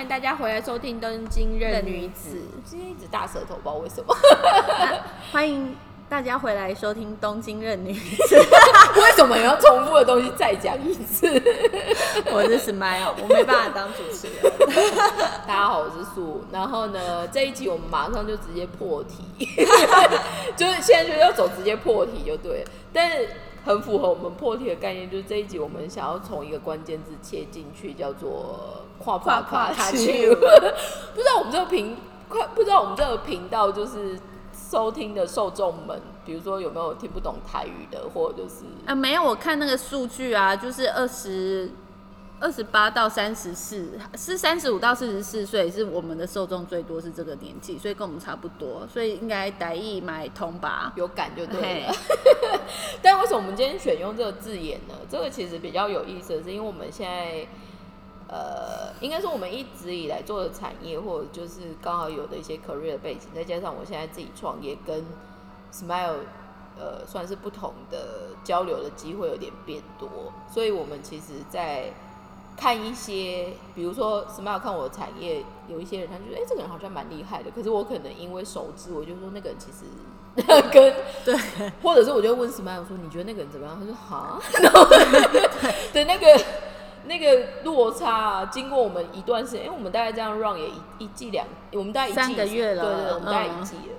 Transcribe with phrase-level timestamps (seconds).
[0.00, 2.30] 欢迎大家回来收听《东京任女子》。
[2.64, 4.16] 今天一直大舌头，不知道为什么。
[5.30, 5.76] 欢迎
[6.08, 8.34] 大家回来收听《东京任女子》。
[8.98, 11.26] 为什么要重复的东西再讲一次？
[12.32, 14.50] 我是 Smile，我没办法当主持人。
[15.46, 16.46] 大家好，我是素。
[16.50, 19.46] 然后呢，这一集我们马上就直接破题，
[20.56, 22.70] 就是现在就要走直接破题就对了。
[22.90, 23.28] 但是
[23.64, 31.96] 很符合我们破题的概念，就是这一集我们想要从一个关键字切进去，叫做跨跨跨卡去 不知道我们这个频
[32.28, 34.18] 快，不知道我们这个频道就是
[34.52, 41.70] 收听的受众们，比如说有没有听不懂台语的，或者就是啊，没有，我看那个数据啊，就是二十
[42.40, 50.90] 二十八到三十四，是三十五到四十四岁，是我们的受众最多是这个年纪，所以跟我们差不多，所以应该台意买通吧。
[50.96, 51.92] 有感就对了。
[53.02, 54.94] 但为什么我们今天选用这个字眼呢？
[55.10, 57.46] 这个其实比较有意思的是，因为我们现在，
[58.26, 65.04] 呃，应该说我们一直以来做的产业，或者就是刚好有的一些 career 的背景，再加上我现在自己创业，跟
[65.70, 66.20] Smile
[66.78, 71.92] 呃算是不同的交流的机会有点变多，所以我们其实，在
[72.60, 79.86] 看一些，比如说 Smile 看我的产业，有一些人他就觉得，哎、这个人好像蛮厉害的，可是我可能因为熟知，我就说那个人其实
[80.70, 80.94] 跟
[81.24, 81.34] 对，
[81.82, 84.86] 或者是我就问 Smile 说：“你觉得那个人怎么样？”他说：“哈。”然后
[85.92, 86.44] 对那个
[87.06, 93.98] 那个落差、啊，经过我们一段时间，因为我们大概这样 run 也一一季两，我们大概一季三个月了对对，我们大概一嗯季了。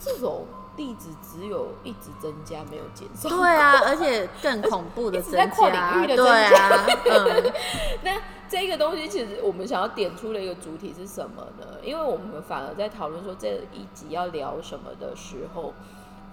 [0.00, 0.44] 这种
[0.76, 3.28] 例子只有一直增加，没有减少。
[3.28, 7.52] 对啊， 而且更恐怖的 增在跨领，域的对啊，嗯，
[8.02, 11.66] 那这个东西其实我们想要点出的一个主体是什么呢？
[11.82, 15.72] 因为我们反而在讨论说这一集要聊什么的时候，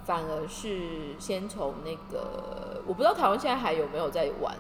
[0.06, 4.56] 反而是先从那个我不知道台湾现在还有没有在玩，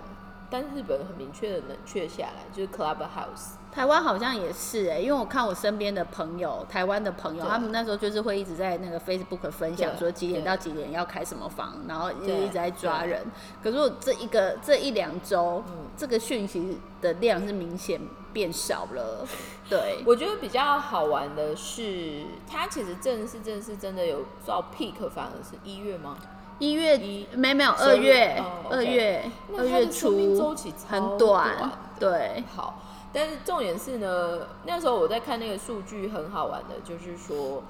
[0.51, 3.53] 但是日本很明确的冷却下来，就是 Clubhouse。
[3.71, 13.25] 台湾好像也是哎、因为我看我身边的朋友，台湾的朋友，他们那时候就是会一直在那个 Facebook 分享说几点到几点要开什么房，然后就一直在抓人。
[13.63, 18.01] 可是我这一个这一两周，嗯这个讯息的量是明显
[18.33, 19.25] 变少了。
[19.69, 26.17] 对，我觉得比较好玩的是，它其实正式正式真的有到 peak，反而是一月吗？
[26.61, 29.25] 一月一没没有十二月哦二月
[29.57, 32.79] 二月初周初期超很短短，对，好，
[33.11, 37.63] 但是重点是呢，那时候我在看那个数据，很好玩的，就是说，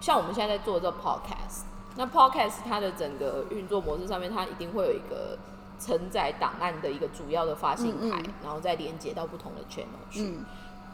[0.00, 1.64] 像我们现在在做这个 podcast，
[1.96, 5.36] 那 podcast 它的整个运作模式上面，它一定会有一个
[5.78, 8.24] 承载档案的一个主要的发信台，嗯。
[8.24, 10.22] 嗯然后再连接到不同的 channel 去。
[10.22, 10.42] 嗯。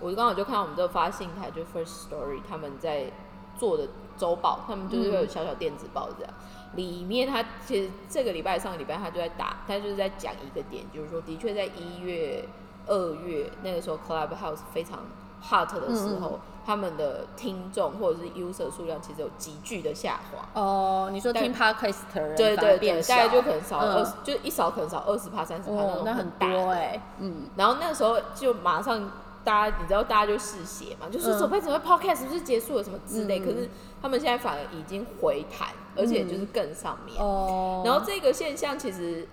[0.00, 3.12] 我刚好就看到我们这个发信台，就 First Story 他们在
[3.56, 3.86] 做的
[4.16, 6.32] 周报，他们就是会有小小电子报这样。
[6.74, 12.48] 里面他其实这个礼拜、上个礼拜他就在打，他就是在讲一个点，就是说，的确在一月、
[12.86, 15.00] 二月那个时候，Clubhouse 非常
[15.42, 20.48] hot 的时候，他们的听众或者是 user 数量其实有急剧的下滑。
[20.58, 21.98] 哦，你说但听 podcast
[22.36, 23.96] 对对对，大概就可能少嗯。
[23.96, 29.10] 二十、就一少可能少二十趴、三十趴那哦，种那很多哎、嗯，然后那时候就马上
[29.44, 31.38] 大家，你知道大家就试写嘛，就说嗯。
[31.38, 33.44] 手拍怎么 podcast 是不是结束了什么之类，嗯。
[33.44, 33.68] 可是
[34.00, 37.20] 他们现在反而已经回弹，而且就是更上面。
[37.20, 39.26] 哦，然后这个现象其实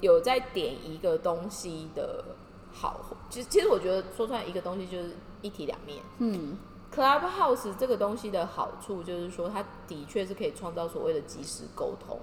[0.00, 2.24] 有在点一个东西的
[2.72, 6.02] 好，其实其实我觉得说出来一个东西就是一体两面。
[6.18, 6.56] 嗯。
[6.90, 12.18] Clubhouse 这个东西的好处就是说，它的确是可以创造所谓的即时沟通，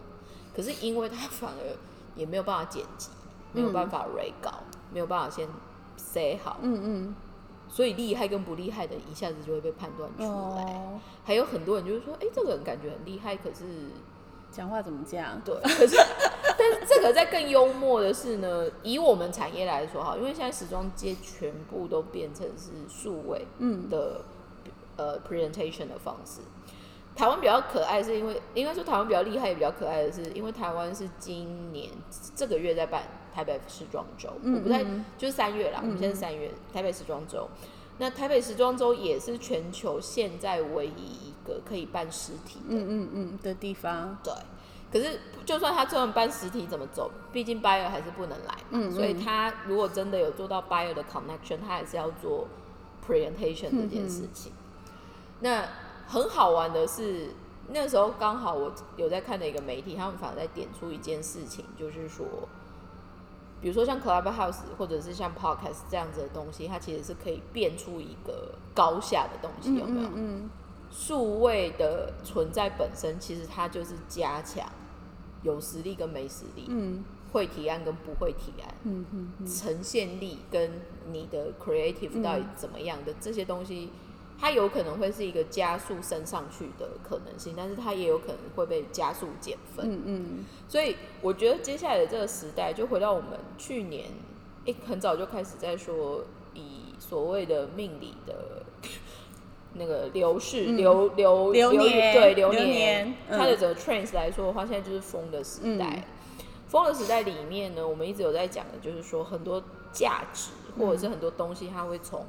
[0.56, 1.78] 可是因为它反而
[2.16, 3.12] 也没有办法剪辑，
[3.54, 4.52] 没有办法 re 稿，
[4.92, 5.48] 没有办法先
[5.98, 7.16] say 好，嗯嗯，
[7.68, 10.28] 所以厉害跟不厉害的一下子就会被判断出来。
[10.28, 13.64] 哦，还有很多人就是说，哎、这个人感觉很厉害，可是
[14.52, 15.42] 讲话怎么这样？
[15.44, 15.96] 对，可是
[16.58, 24.22] 但是这个在更幽默的是呢，以我们产业来说哈，因为现在时装界全部都变成是数位嗯的、
[24.96, 26.42] 呃 presentation 的方式。
[27.16, 31.90] 台湾比较可爱，是因为应该说台湾比较厉害，也比较可爱的是，因为台湾是今年
[32.36, 33.04] 这个月在办
[33.36, 37.50] 台北时装周，嗯我不太嗯就是三月啦，我们现在三月台北时装周。
[37.98, 44.34] 那台北时装周也是全球现在唯一一个可以办实体的嗯嗯嗯的地方，对，
[44.92, 52.48] 可是就算他这样办实体怎么走，毕竟 buyer 还是不能来嘛，嗯所以嗯他如果真的有做到 buyer 的 connection，他还是要做
[53.06, 54.52] presentation 这件事情。
[55.40, 55.66] 那
[56.08, 57.30] 很好玩的是，
[57.70, 62.26] 那时候刚好我有在看的一个媒体，他们反而在点出一件事情，就是说。
[63.66, 70.10] 比如说像 Clubhouse 或者是像 Podcast 这样子的东西，它其实是可以变出一个高下的东西，有没有？
[70.14, 70.48] 嗯。
[70.92, 74.70] 数位的存在本身，其实它就是加强
[75.42, 77.04] 有实力跟没实力，嗯。
[77.34, 80.70] 会提案跟不会提案，嗯嗯嗯，呈现力跟
[81.12, 83.90] 你的 creative 到底怎么样的、这些东西，
[84.40, 89.86] 它有可能会是一个加速升上去的可能性，但是它也有可能会被加速减分。
[89.90, 94.10] 嗯嗯，所以我觉得接下来的这个时代，就回到我们去年，
[94.66, 98.64] 诶、很早就开始在说，以所谓的命理的
[99.74, 106.06] 那个流逝、嗯流流流年对流流年嗯它的整个 trends 来说的话，现在就是风的时代。
[106.68, 112.26] 风的时代里面呢，我们一直有在讲的，就是说很多价值或者是很多东西，它会从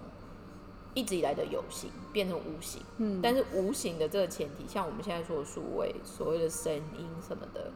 [0.97, 2.81] 一直以来的有形变成无形。
[2.97, 7.71] 嗯但是无形的这个前提，像我们现在说的数位，所谓的声音什么的，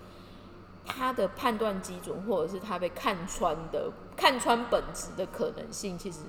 [0.87, 6.21] 它的判断基准，或者是它被看穿的、看穿本质的可能性，其实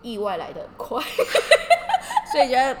[0.00, 1.02] 意外来的很快。
[2.32, 2.78] 所以觉得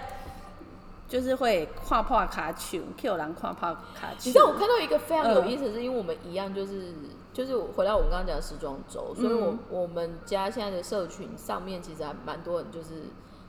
[1.08, 4.26] 就是会跨破卡丘，Q 人跨破卡丘。
[4.26, 6.92] 你知道我看到一个非常有嗯意思的是，因为我们一样就是
[7.32, 13.04] 就是回到我们刚刚讲的时装周，所以我、嗯我们家现在的社群上面其实还蛮多人就是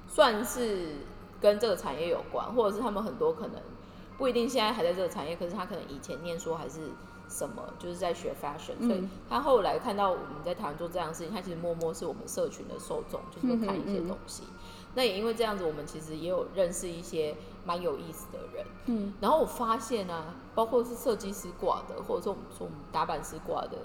[0.08, 0.96] 算是
[1.42, 3.62] 跟这个产业有关，或者是他们很多可能
[4.18, 6.92] 不一定现在还在这个产业，可是他可能以前念书还是
[7.30, 14.44] 什么，就是在学 fashion，、所以嗯他后来看到我们在台湾做这样的事情，他其实默默是我们社群的受众，就是会看一些东西。
[14.98, 18.66] 那也因为这样子，我们其实也有认识一些蛮有意思的人。
[18.88, 23.78] 嗯，然后我发现啊，包括是设计师挂的，或者说我们说我们打板师挂的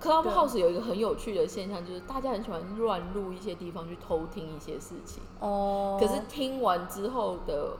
[0.00, 5.22] ，Clubhouse 有一个很有趣的现象，就是大家很喜欢乱入一些地方去偷听一些事情。
[5.40, 7.76] 哦，可是听完之后的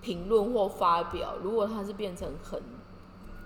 [0.00, 2.62] 评论或发表，如果它是变成很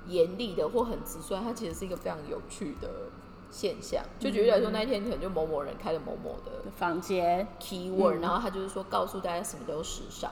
[0.06, 2.88] 严厉的或很直率，它其实是一个非常有趣的
[3.52, 4.02] 现象。
[4.18, 8.20] 就举例来说，那一天可能就某某人开了某某的房间，keyword，、嗯。
[8.22, 10.30] 然后他就是说告诉大家什么都时尚，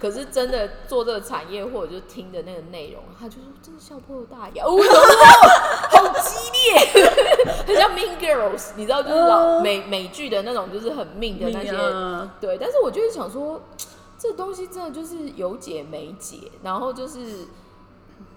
[0.00, 4.70] 可是真的做这个产业或者就听的那个内容，他就说真的笑破大牙，哦，
[5.90, 7.04] 好激烈，
[7.66, 12.30] 很像 Mean Girls，你知道就是老哦美美剧的那种，就是很 mean 的那些，嗯。
[12.40, 12.56] 对。
[12.56, 13.60] 但是我就是想说，
[14.16, 17.48] 这东西真的就是有解没解，然后就是。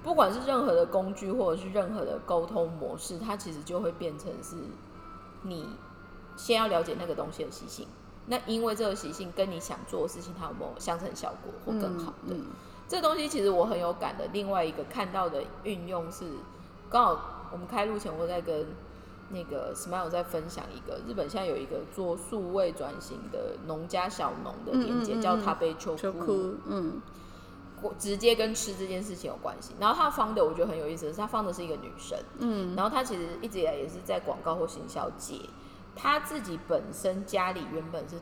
[0.03, 4.55] 不管是任何的工具或者是任何的沟通模式，它其实就会变成是
[5.43, 5.65] 你
[6.35, 7.87] 先要了解那个东西的习性。
[8.27, 12.35] 那因为这个习性跟你想做的事情，它有没有相乘效果或更好的？
[12.35, 12.45] 嗯
[12.85, 14.27] 这东西其实我很有感的。
[14.33, 16.25] 另外一个看到的运用是，
[16.89, 18.67] 刚好我们开录前我在跟
[19.29, 26.55] 那个 Smile 在分享一个日本现在有一个做数位转型的农家小农的连接，叫塔贝秋就库。
[26.67, 27.01] 嗯
[27.97, 29.73] 直接跟吃这件事情有关系。
[29.79, 32.75] 然后他放的我觉得很有意思的是，他放的是一个女生，嗯。
[32.75, 35.39] 然后他其实一直以来也是在广告或行销界，
[35.95, 38.15] 他自己本身家里原本是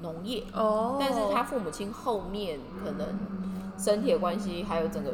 [0.00, 3.18] 农业，哦，但是他父母亲后面可能
[3.78, 5.12] 身体的关系，还有整个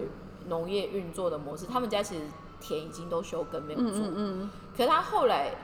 [0.48, 2.24] 农业运作的模式，他们家其实
[2.60, 5.54] 田已经都休耕没有嗯做，嗯嗯可是他后来，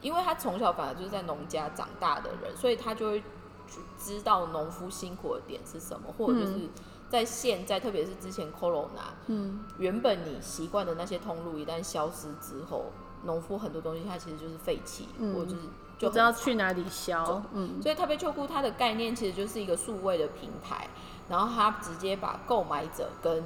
[0.00, 3.20] 因为他从小反而就是在农家长大的人，所以他就会
[3.66, 6.68] 去知道农夫辛苦的点是什么，或者就是
[7.08, 9.64] 在现在，特别是之前 Corona，嗯。
[9.78, 12.86] 原本你习惯的那些通路一旦消失之后，
[13.24, 15.62] 农夫很多东西它其实就是废弃，嗯或者就是
[15.98, 17.80] 就不知道去哪里销，嗯。
[17.82, 20.88] 所以特别秋裤它的概念其实就是一个数位的平台，
[21.28, 23.42] 然后它直接把购买者跟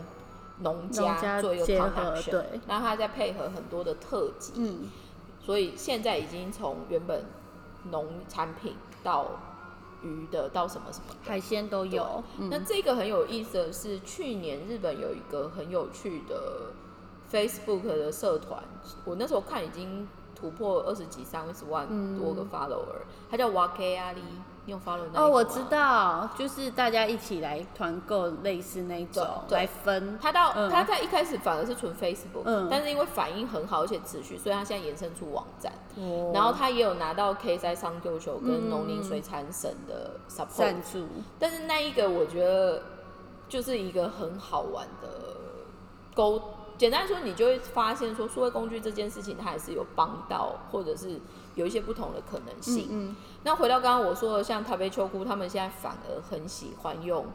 [0.59, 2.61] 农农家家做一个结合 connection，对。
[2.67, 4.91] 然后它再配合很多的特辑，嗯。
[5.41, 7.25] 所以现在已经从原本
[7.91, 9.27] 农产品到
[10.03, 11.15] 鱼的到什么什么。
[11.23, 12.65] 海鲜都有，那嗯。
[12.65, 16.73] 这个很有意思的是，去年日本有一个很有趣的
[17.31, 18.63] Facebook 的社团，
[19.05, 21.87] 我那时候看已经突破二十几、三十万
[22.19, 24.23] 多个 follower，、它叫 Wake 阿里，
[24.65, 25.61] 你有 follow 那个哦，我知。
[25.71, 35.73] 道，就是大家一起来团购类似那种来分，他到、嗯他在一开始反而是纯 Facebook，、嗯但是因为反应很好而且持续，所以他现在延伸出网站。
[35.97, 41.07] 哦然后他也有拿到 K 在上丢球跟嗯农林水产省的 support，、赞助，
[41.39, 42.83] 但是那一个我觉得
[43.49, 45.09] 就是一个很好玩的
[46.15, 46.41] 沟。
[46.79, 51.21] 简单说，你就会发现说，数位工具这件事情，它还是有帮到，或者是
[51.55, 52.89] 有一些不同的可能性。
[52.91, 57.27] 嗯那回到刚刚我说的，像台北秋姑，他们现在反而很喜欢用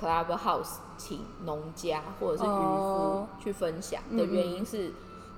[0.00, 3.26] Clubhouse 请农家或者是渔夫哦。
[3.42, 4.92] 去分享的原因是，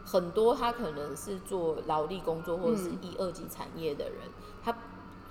[0.05, 2.99] 很多他可能是做劳力工作或者是嗯。
[3.01, 4.21] 一二级产业的人，
[4.63, 4.77] 他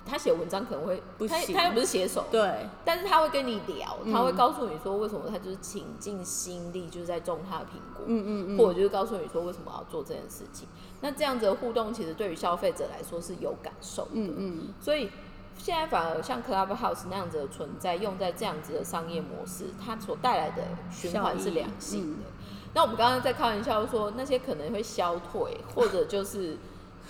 [0.04, 1.54] 他写文章可能会不行。
[1.54, 4.12] 他他又不是写手，对，但是他会跟你聊，嗯。
[4.12, 10.66] 他会告诉你说为什么他就是倾尽心力就是在种他的苹果，嗯嗯嗯，或者就是告诉你说为什么要做这件事情。
[11.00, 14.10] 那这样子的互动，其实对于消费者来说是有感受的。
[14.14, 15.10] 嗯嗯所以
[15.56, 22.28] 现在反而像 Clubhouse 那样子的存在，用在这样子的商业模式，它所带来的循环是良性的。
[22.72, 26.56] 那我们刚刚在开玩笑说，那些可能会消退，或者就是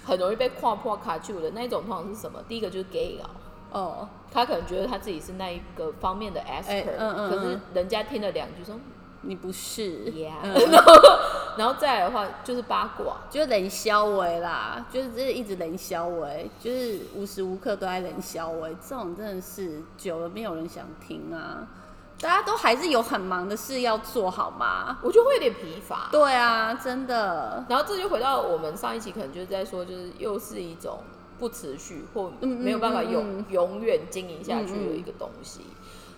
[0.05, 2.43] 很容易被跨破卡住的那一种，通常是什么？
[2.49, 3.31] 第一个就是 gay 啊，
[3.71, 8.75] 哦，他可能觉得他自己是那一个方面的 expert，、嗯嗯可是嗯人家听了两句说
[9.23, 10.11] 你不是。
[10.12, 10.71] Yeah，、嗯。
[10.71, 10.93] 然 后
[11.59, 21.67] 然后再来的话就是八卦，就是冷消维啦，就是这一直冷消维，就是无时无刻都在冷消维，这种真的是久了没有人想听啊。
[22.21, 24.99] 大家都还是有很忙的事要做，好吗？
[25.03, 26.09] 我就会有点疲乏。
[26.12, 30.99] 对啊，真的，然后这就回到我们上一期可能就是在说，就是又是一种
[31.39, 33.39] 不持续或嗯没有办法永、嗯。
[33.39, 35.61] 嗯永远经营下去的一个东西，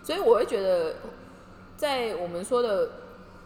[0.02, 0.96] 所以我会觉得，
[1.76, 2.90] 在我们说的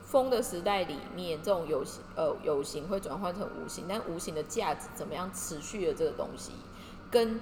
[0.05, 6.53] 风的时代里面，这种有形呃有形会转换成无形，但无形的价值怎么样持续的这个东西，
[7.11, 7.41] 跟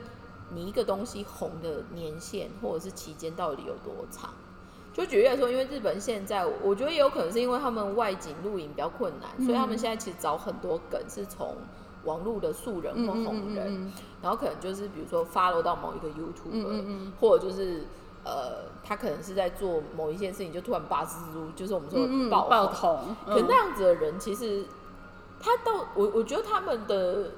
[0.50, 4.30] 你一个东西红的年限或者是期间到底有多长？
[4.92, 11.56] 就举例来说，因为日本现在，我觉得也有可能是因为他们外景录影比较困难，所以他们现在其实找很多梗是从
[12.04, 16.08] 网络的素人或红人，嗯然后可能就是比如说 follow 到某一个
[16.50, 17.82] 嗯或者就是
[18.24, 22.96] 呃，他可能是在做某一件事情，就突然拔蜘蛛，就是我们说爆爆红。
[22.98, 24.64] 红，可嗯那样子的人，其实
[25.40, 27.32] 他到我我觉得他们的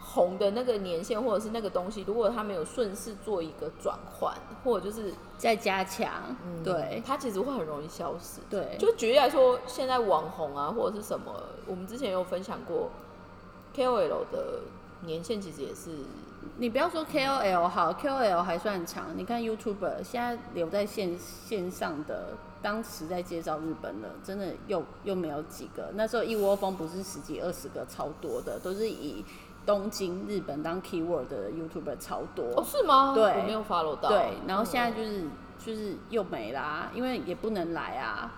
[0.00, 6.10] 红的那个年限或者是那个东西，如果他没有顺势做一个转换，或者就是再加强，
[6.44, 8.40] 嗯，对他其实会很容易消失。
[8.50, 11.32] 对，就举例来说，现在网红啊，或者是什么，
[11.66, 12.90] 我们之前有分享过
[13.74, 14.60] ，KOL 的
[15.02, 15.90] 年限其实也是，
[16.58, 19.06] 你不要说 KOL 好，KOL 还算长。
[19.16, 25.90] 你看 YouTuber 现在留在线线上的，当时在介绍日本的，真的又又没有几个。
[25.94, 29.24] 那时候一窝蜂不是十几二十个，超多的，都是以
[29.66, 32.44] 东京日本当 keyword 的 YouTuber 超多。
[32.56, 33.12] 哦，是吗？
[33.14, 34.08] 对我没有 follow 到。
[34.08, 35.24] 对，然后现在嗯就是、
[35.58, 38.30] 就是又没啦，因为也不能来啊。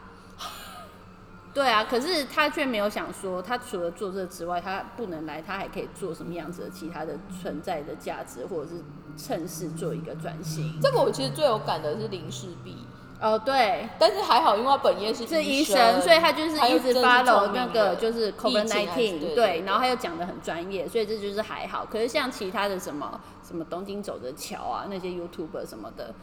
[1.56, 8.74] 对啊，可是他却没有想说，他除了做这之外，他不能来，他还可以做什么样子的其他的存在的价值，或者是
[9.16, 10.78] 趁势做一个转型。
[10.82, 12.76] 这个我其实最有感的是林世璧，
[13.22, 21.86] 哦，对，但是还好，因为他本业是是医生，所以他就是一直还有真的是 follow 那个就是疫 COVID 情还是 nineteen，对对，然后他又讲的很专业，所以这就是还好。
[21.90, 26.14] 可是像其他的什么什么东京走着瞧啊，那些 YouTuber 什么的，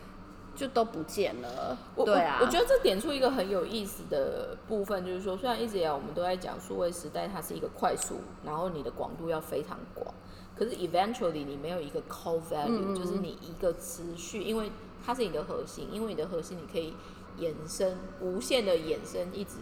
[0.55, 1.77] 就都不见了。
[1.95, 10.13] 我对啊，我，我觉得这点出一个很有意思的部分，就是说，虽然一直以来我们都在讲数位时代，它是一个快速，然后你的广度要非常广，
[10.55, 14.71] 可是 eventually 你没有一个 core value，、就是你一个持续，因为
[15.05, 16.93] 它是你的核心，因为你的核心你可以
[17.37, 19.57] 延伸无限的延伸，一直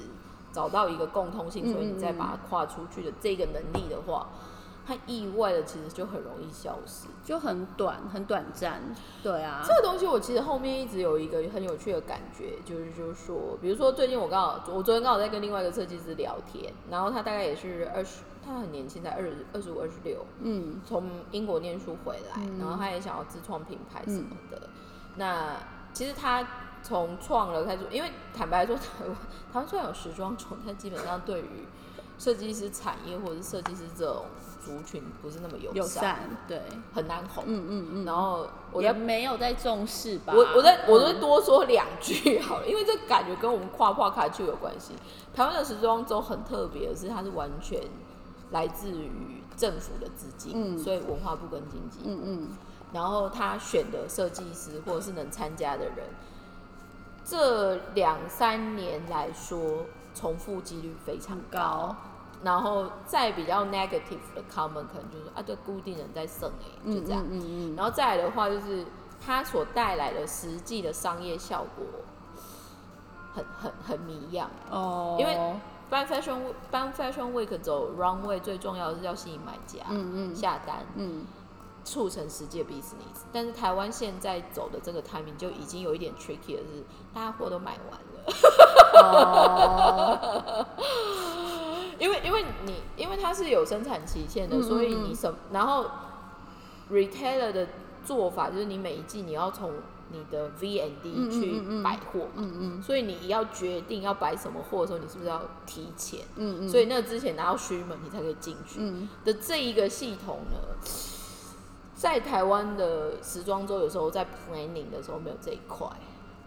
[0.51, 4.29] 找到一个共通性，所以你再把它跨出去的这个能力的话，
[4.85, 7.07] 它意外的其实就很容易消失。
[7.23, 8.81] 就很短，很短暂。
[9.23, 24.67] 对啊这，个东西我其实后面一直有一个很有趣的感觉，就是就是说，比如说最近我刚好，我昨天刚好在跟另外一个设计师聊天，然后他大概也是二十，他很年轻，才二十二十五、二十六，嗯从英国念书回来，然后他也想要自创品牌什么的。
[25.15, 25.55] 那
[25.93, 26.45] 其实他
[26.81, 29.15] 从创了开始，因为坦白说，台湾
[29.53, 31.65] 台湾虽然有时装周，但基本上对于
[32.22, 34.25] 设计师产业或者是设计师这种
[34.63, 36.62] 族群不是那么友友善，对，
[36.94, 37.44] 很难红。
[37.48, 40.32] 嗯嗯嗯，然后我也没有在重视吧。
[40.36, 44.94] 我我再我再嗯多说两句好了，因为这感觉跟我们跨跨卡就有关系。
[45.34, 47.82] 台湾的时装周很特别的是，它是完全
[48.51, 52.50] 来自于政府的资金，嗯所以文化部跟经济部，嗯嗯，
[52.94, 56.06] 然后他选的设计师或者是能参加的人，
[57.25, 61.96] 这两三年来说，重复几率非常很高。
[62.43, 67.24] 然后再比较 negative 的 comment 可能就是啊，这固定人在剩哎、就这样。
[67.24, 68.83] 嗯嗯嗯然后再来的话，就是
[69.24, 71.86] 它所带来的实际的商业效果
[73.33, 74.50] 很很很迷样。
[74.69, 75.38] 哦，因为
[75.89, 81.25] 办 fashion Week- 办 fashion week 走 runway 最重要的是要吸引买家、嗯嗯下单，嗯
[81.83, 83.25] 促成实际的 business。
[83.33, 86.83] 但是台湾现在走的这个 timing 就已经有一点 tricky 了是，
[87.13, 88.07] 大家货都买完了。
[89.03, 90.65] 哦，
[92.01, 95.86] 因为因为你因为它是有生产期限的，嗯嗯所以嗯你什然后
[96.91, 97.67] retailer 的
[98.03, 99.72] 做法就是你每一季你要从
[100.10, 102.81] 你的 V N 嗯 D 嗯去摆货，嗯嗯。
[102.81, 106.22] 所以你要决定要摆什么货的时候，你是不是要提前？
[106.38, 109.08] 嗯嗯，所以那之前拿到虚门，你才可以进去嗯。
[109.24, 110.58] 的这一个系统呢，
[111.96, 115.88] 在台湾的时装周有时候在 planning 的时候没有这一块，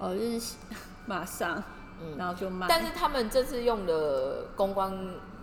[0.01, 0.57] 哦，就是
[1.07, 1.63] 马上，
[2.03, 4.93] 嗯然后就卖，但是他们这次用的公关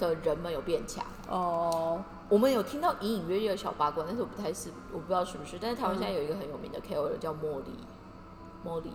[0.07, 1.03] 的人们有变强。
[1.29, 5.57] 哦，我们有听到隐隐约约的小八卦，但是我不太是，我不知道是不是。
[5.61, 7.77] 但是台湾现在有一个很有名的 KOL 叫茉莉，
[8.65, 8.91] 茉莉，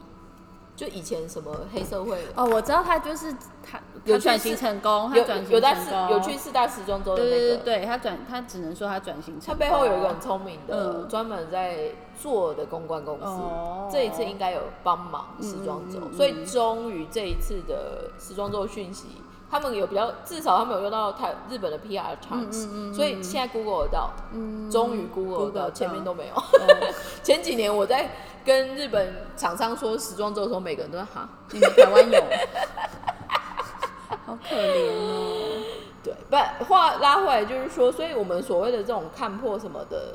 [0.74, 2.22] 就以前什么黑社会。
[2.34, 11.08] 哦，我知道他就是他，有转型成功，他有转型有在四成功，有去四大时装周的对那个，对对对，他转他只能说他转型成他，背后有一个很聪明的，嗯。
[11.08, 13.88] 专门在做的公关公司，哦。
[13.90, 19.06] 这一次应该有帮忙时装周，所以终于这一次的时装周讯息，
[19.50, 26.34] 他们有比较，至少他们有用到台日本的 PR 场嗯嗯嗯所以现在 Google 得到，嗯终于 Google 得到，前面都没有。
[26.34, 26.42] 哦
[27.22, 28.10] 前几年我在
[28.44, 32.22] 跟日本厂商说时装周的时候，每个人都在哈，你们台湾有，
[34.26, 35.62] 好可怜哦。
[36.02, 36.14] 对，
[36.58, 40.14] 不话拉回来就是说，所以我们所谓的这种看破什么的，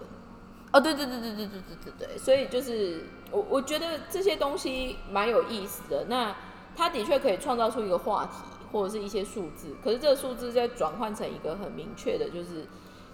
[0.72, 6.06] 哦，对对对对对对对对对，所以就是我我觉得这些东西蛮有意思的。
[6.08, 6.34] 那
[6.76, 8.38] 它的确可以创造出一个话题
[8.72, 12.66] 或者是一些数字，可是这个数字再转换成一个很明确的，就是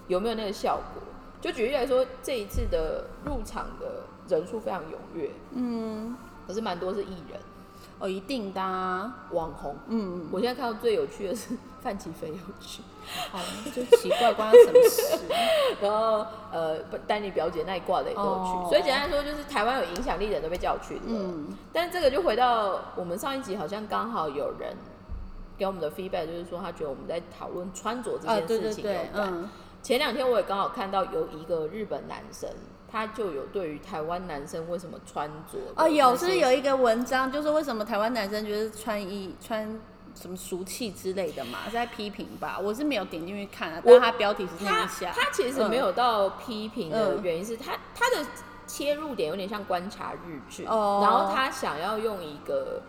[0.08, 1.04] 有没有那个效果。
[1.40, 6.16] 就举例来说，这一次的入场的人数非常踊跃，嗯，
[6.48, 7.40] 可是蛮多是艺人、
[8.00, 9.76] 哦，一定的、啊，网红。
[9.88, 12.82] 嗯，我现在看到最有趣的是范琪飞有去，
[13.32, 13.40] 好，
[13.72, 15.26] 就奇怪关他什么事？
[15.80, 21.02] 然后呃，丹尼表姐那一挂的也都有去，哦所以简单来说就是台湾有影响力的人都被叫去了。
[21.06, 24.76] 嗯，但这个就回到我们上一集，好像刚好有人
[25.58, 29.28] 给我们的 feedback，就是说他觉得我们在讨论穿着这啊，件事情有对，关。
[29.34, 29.50] 嗯，
[29.82, 32.50] 前两天我也刚好看到有一个日本男生，
[32.92, 39.80] 他就有对于台湾男生为什么穿着哦，有是有一一个文章，就是为什么台湾男生觉得穿衣穿
[40.14, 42.60] 什么俗气之类的嘛，是在批评吧？
[42.62, 48.26] 我是没有点进去看啊，我但他标题是那他样下，他其实没有到批评的嗯原因是他他的
[48.66, 52.82] 切入点有点像观察日剧，哦然后他想要用一个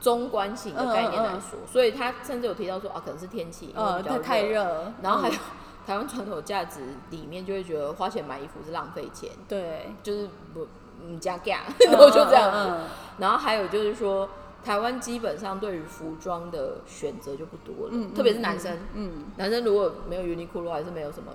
[0.00, 3.74] 中观型的概念来说，所以他甚至有提到说啊，可能是天气，比
[4.08, 5.38] 较太，热，然后还有、嗯。
[5.88, 10.66] 台湾传统价值里面就会觉得花钱买衣服是浪费钱，对，就是不
[11.02, 12.52] 嗯加价，然后 就这样。
[12.52, 12.58] 子。
[12.58, 12.84] 嗯，
[13.16, 14.28] 然后还有就是说，
[14.62, 18.76] 台湾基本上对于服装的选择就不多了，嗯特别是男生。
[18.92, 21.32] 嗯，男生如果没有 Uniqlo 还是没有什么，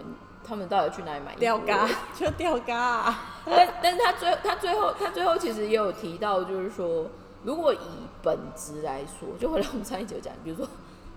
[0.48, 1.40] 他们到底去哪里买衣服？
[1.40, 7.08] 吊嘎 就掉嘎啊，但但是他最他最后他最后其实也有提到，就是说，
[7.44, 7.80] 如果以
[8.22, 10.66] 本质来说，就回来我们上一集有讲，比如说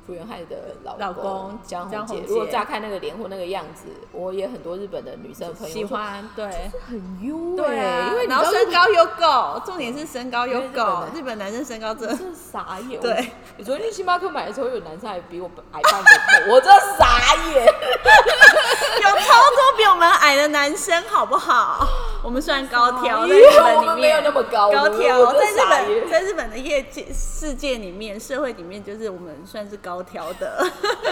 [0.07, 6.71] 福原爱的老老公江江宏，杰如果乍看那个脸或那个样子，我也很多日本的女生朋友喜说欢对。
[6.89, 11.13] 很优对啊，因为你然后身高又够，重点是身高又够男。
[11.15, 13.01] 日本男生身高真的真傻眼。
[13.01, 17.67] 对你，昨天去星巴克买的时候，有男生还比我矮半个头，我真的傻眼。
[19.03, 21.87] 有超多比我们矮的男生，好不好？
[22.27, 23.97] 我们算高挑， 在日本里面。
[24.01, 30.61] 没有那么高高挑，在日本在日本的业界世界里面，社会里面就是我们算是高挑的。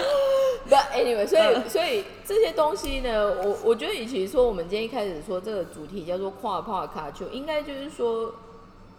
[0.68, 1.62] 不，anyway，所嗯。
[1.64, 8.34] 以所以这些东西呢，我我觉得，与其说我们今天一开始说这个主题叫做跨跨卡就应该就是说，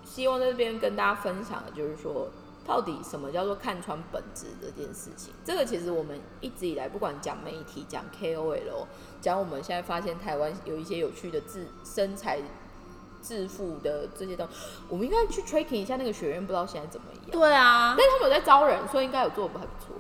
[0.06, 2.30] 希望在这边跟大家分享的就是说，
[2.66, 5.34] 到底什么叫做看穿本质这件事情。
[5.44, 8.86] 这个其实我们一直以来，不管讲媒体、讲 KOL、
[9.22, 12.40] 讲我们现在发现台湾有一些有趣的自身材。
[13.28, 14.56] 致富的这些东西，
[14.88, 17.22] 我们应该去 tracking 一下那个学院，不知道现在怎么样。
[17.32, 19.96] 对啊但，是他们有在招人，所以应该有做的还不错。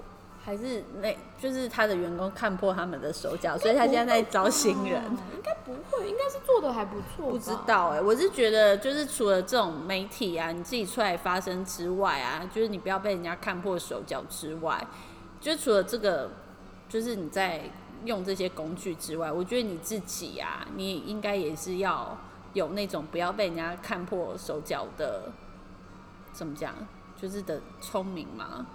[0.45, 5.01] 还是那就是他的员工看破他们的手脚，所以他现在在招新人。
[5.34, 7.31] 应该不会，应该是做的还不错。
[7.31, 14.86] 不知，道哎、我是觉得就是除了这种媒体啊，你自己出来发声之外啊，就是你不要被人家看破手脚之外，
[15.41, 16.29] 就除了这个，
[16.88, 17.62] 就是你在
[18.03, 22.15] 用这些工具之外，我觉得你自己啊，你应该也是要
[22.53, 25.31] 有那种不要被人家看破手脚的，
[26.31, 26.71] 怎么讲，
[27.19, 28.67] 就是的聪明嘛。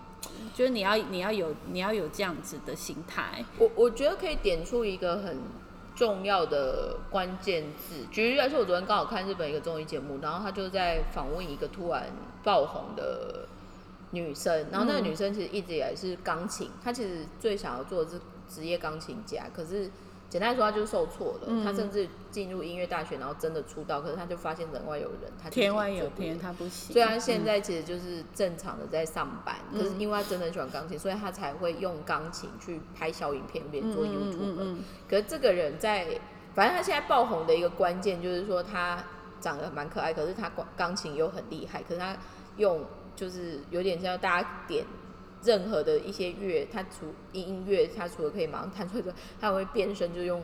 [0.54, 5.38] 就是你要你要有你要有这样子的心态，我我觉得可以点出一个很
[5.94, 8.06] 重要的关键字。
[8.11, 12.06] 举例来说，我昨天刚好看日本一个综艺节目，然后他就在访问一个突然
[12.42, 13.46] 爆红的
[14.11, 19.90] 女生，然后那个嗯女生其实一直以来是钢琴，她其实最想要做的是职业钢琴家，可是
[20.31, 21.49] 简单来说，他就是受挫了。
[21.49, 26.93] 嗯她甚至进入音乐大学，然后真的出道，可是他就发现人外有人，他天外有天，他不行。
[26.93, 34.37] 虽然现嗯在其实就是正常的在上班，嗯可是因为他真的很喜欢钢琴，所以他才会用钢琴去拍小影片，边做 YouTube。
[34.38, 36.07] 嗯可是这个人在，
[36.55, 39.03] 反正他现在爆红的一个关键就是说他
[39.40, 42.16] 长得蛮可爱，可是他钢钢琴又很厉害，可是他
[42.57, 42.85] 用
[43.16, 44.87] 就是有点像大家点。
[45.42, 50.42] 任何的一些乐，它除音乐，它除了可以马上弹出来之外，他还会变身，就用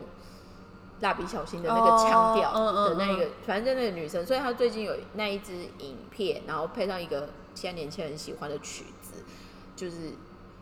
[1.01, 9.23] 蜡笔小新的那个腔调的那个，反正那个女生，所以她最近有那一支影片，然后配上一个现在年轻人喜欢的曲子，
[9.75, 10.13] 就是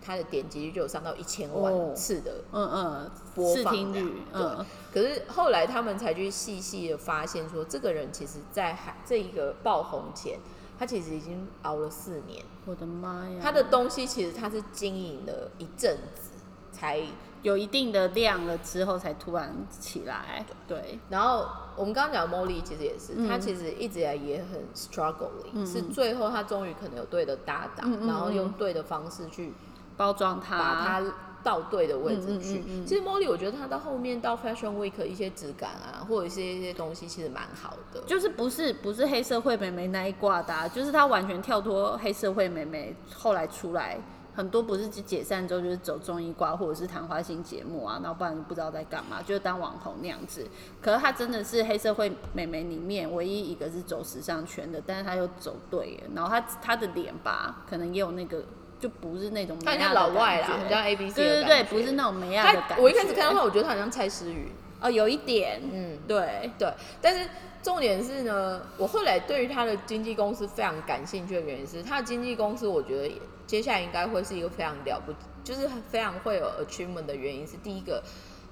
[0.02, 4.02] 它的点击率就有上到一千哦万次的嗯嗯，播放率，
[4.34, 10.40] 量嗯，可是后来他们才去细细的发现说，这个人其实在还这一个爆红前，
[10.78, 12.44] 他其实已经熬了四年。
[12.66, 13.40] 我的妈呀！
[13.42, 16.32] 他的东西其实他是经营了一阵子
[16.72, 17.00] 才，
[17.42, 20.46] 有一定的量了之后，才突然起来。
[20.68, 29.54] 对，然后我们刚刚讲的 Molly 其实也是，嗯他其实一直以来也很 struggling，、嗯是最后他终于可能有对的搭档，然后用嗯对的方式去
[29.96, 31.02] 包装他，
[31.46, 32.58] 到对的位置去。
[32.58, 38.02] 嗯嗯其实 Molly 我觉得她到后面到 Fashion Week 一些质感啊，或者一些一些东西其实蛮好的。
[38.08, 44.00] 就是不是不是黑社会美眉那一挂的、啊，就是她完全跳脱黑社会美眉，后来出来
[44.34, 50.46] 很多不是解散之后就是走综艺挂或者是谈话性节目啊，然后不然不知道在干嘛，就当网红那样子。
[50.82, 58.44] 可是她真的是黑社会美眉里面唯一一个是走时尚圈的，但是她又走对了，然后她她的脸吧，可能也有那个。
[58.80, 62.82] 就不是那种他很像老外啦，很像 A B C 对对对，不是那种美亚的感觉。
[62.84, 64.48] 我一开始看到他，我觉得他很像蔡诗芸。
[64.82, 67.28] 哦，有一点，嗯，对，对，但是
[67.64, 78.04] 重点是呢，我后来对于他的经纪公司非常感兴趣的原因是，他的经纪公司我觉得接下来应该会是一个非常了不，就是非常会有 achievement 的原因是，第一个，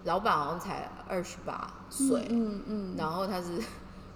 [0.05, 3.59] 老板好像才二十八岁，嗯嗯，然后他是。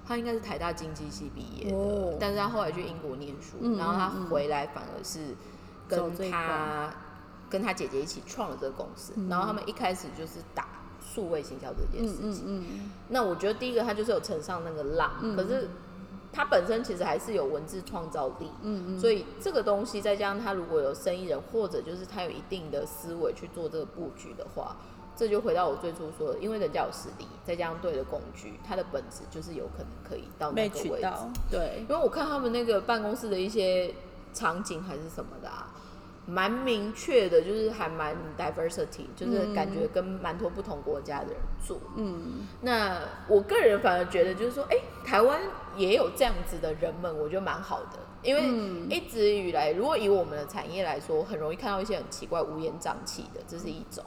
[0.09, 2.15] 他应该是台大经济系毕业的，哦。
[2.17, 5.35] 但是他后来去英国念书，嗯然后他回来反而是
[5.87, 6.93] 跟他
[7.49, 10.67] 跟他姐姐一起创了这个公司，然后他们一开始就是打
[11.01, 12.43] 数位行销这件嗯事情。
[12.45, 15.35] 嗯嗯，那我觉得第一个他就是有乘上那个浪，嗯。
[15.35, 15.69] 可是
[16.33, 24.75] 他本身其实还是有文字创造力，嗯嗯，所以这个东西再加上他如果有生意人或者就是他有一定的思维去做这个布局的话，
[25.15, 31.07] 这就回到我最初说的，因为人家有实力，再加上对的工具，它的本质就是有可能可以到那个位置。
[31.49, 33.95] 对，因为我看他们那个办公室的一些
[34.31, 35.73] 场景还是什么的啊，
[36.29, 41.79] 蛮明确的，就是还蛮 diversity，就是感觉跟蛮多不同国家的人住。
[41.95, 45.39] 嗯那我个人反而觉得，就是说，哎、台湾
[45.77, 47.99] 也有这样子的人们，我觉得蛮好的。
[48.23, 54.03] 因为嗯一直以来，如果以我们的产业来说，很容易看到一些很奇怪、乌烟瘴气的，这是一种。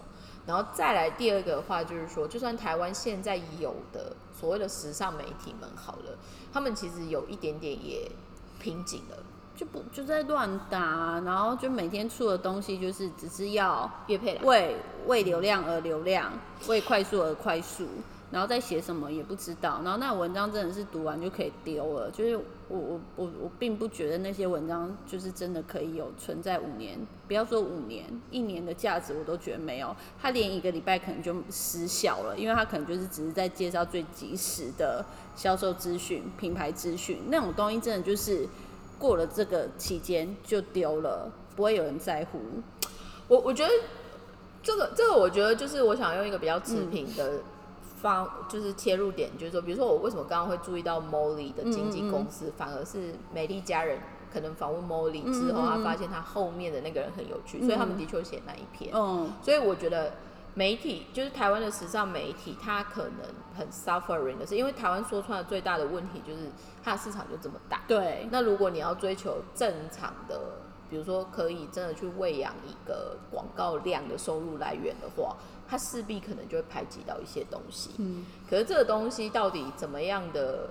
[0.46, 6.18] 然后再来第二个的话，就是说，就算台湾现在有的所谓的时尚媒体们好了，
[6.52, 8.10] 他们其实有一点点也
[8.58, 9.16] 瓶颈了。
[9.60, 14.74] 就不就在乱打，然后就每天出的东西就是只是要叶配啦，为
[15.06, 16.32] 为流量而流量，
[16.66, 17.86] 为快速而快速，
[18.30, 35.04] 然后再写什么也不知道，然后那文章真的是读完就可以丢了，就是我我我我并不觉得那些文章就是真的可以有存在五年，不要说五年，一年的价值我都觉得没有，它连一个礼拜可能就失效了，因为它可能就是只是在介绍最及时的
[35.36, 38.48] 销售资讯、品牌资讯那种东西，真的就是
[39.00, 42.38] 过了这个期间就丢了，不会有人在乎。
[43.26, 43.72] 我我觉得
[44.62, 47.40] 这个这个，我觉得就是我想用一个比较持平的
[48.00, 53.98] 方，就是切入点，就是说，比如说我为什么刚刚会注意到 Molly 的经纪公司，反而是美丽家人
[54.32, 58.92] 可能访问 Molly 之后，他发现他后面的那个人很有趣，所以他们的确写那一篇。
[58.94, 60.12] 嗯，所以我觉得
[60.54, 63.22] 媒体就是台湾的时尚媒体，它可能
[63.56, 66.50] 很 suffering 的是，因为台湾说穿了最大的问题就是
[66.82, 67.82] 它的市场就这么大。
[67.86, 70.40] 对，那如果你要追求正常的，
[70.90, 75.36] 比如说可以真的去喂养一个广告量的收入来源的话，
[75.68, 77.90] 它势必可能就会排挤到一些东西。
[77.98, 80.68] 嗯，可是这个东西到底怎么样的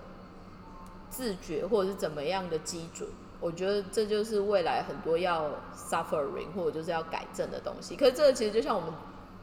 [1.10, 3.08] 自觉，或者是怎么样的基准？
[3.40, 7.96] 我觉得这就是未来很多要 suffering 或者就是要改正的东西。
[7.96, 8.92] 可是这个其实就像我们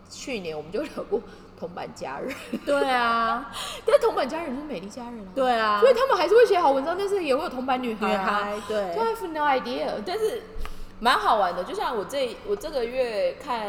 [0.08, 1.20] 去年我们就聊过
[1.58, 3.50] 铜板佳人，对啊，
[3.86, 8.24] 但铜板佳人就是美丽佳人啊，对啊，所以他们还是会写好文章，但是也会有铜板女女孩啊。
[8.24, 8.92] 孩对。
[8.92, 10.42] I have no idea，但是
[11.00, 11.64] 蛮好玩的。
[11.64, 13.68] 就像我这我这个月看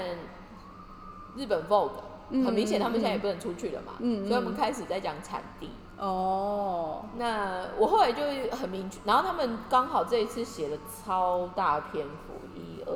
[1.36, 1.92] 日本 Vogue，、
[2.30, 5.70] 嗯很明显他们现在也不能出去了嘛，所以我们开始在讲产地。
[5.98, 8.22] 哦，那我后来就
[8.56, 12.94] 很明确，然后他们刚好这一次写了超大篇幅，一二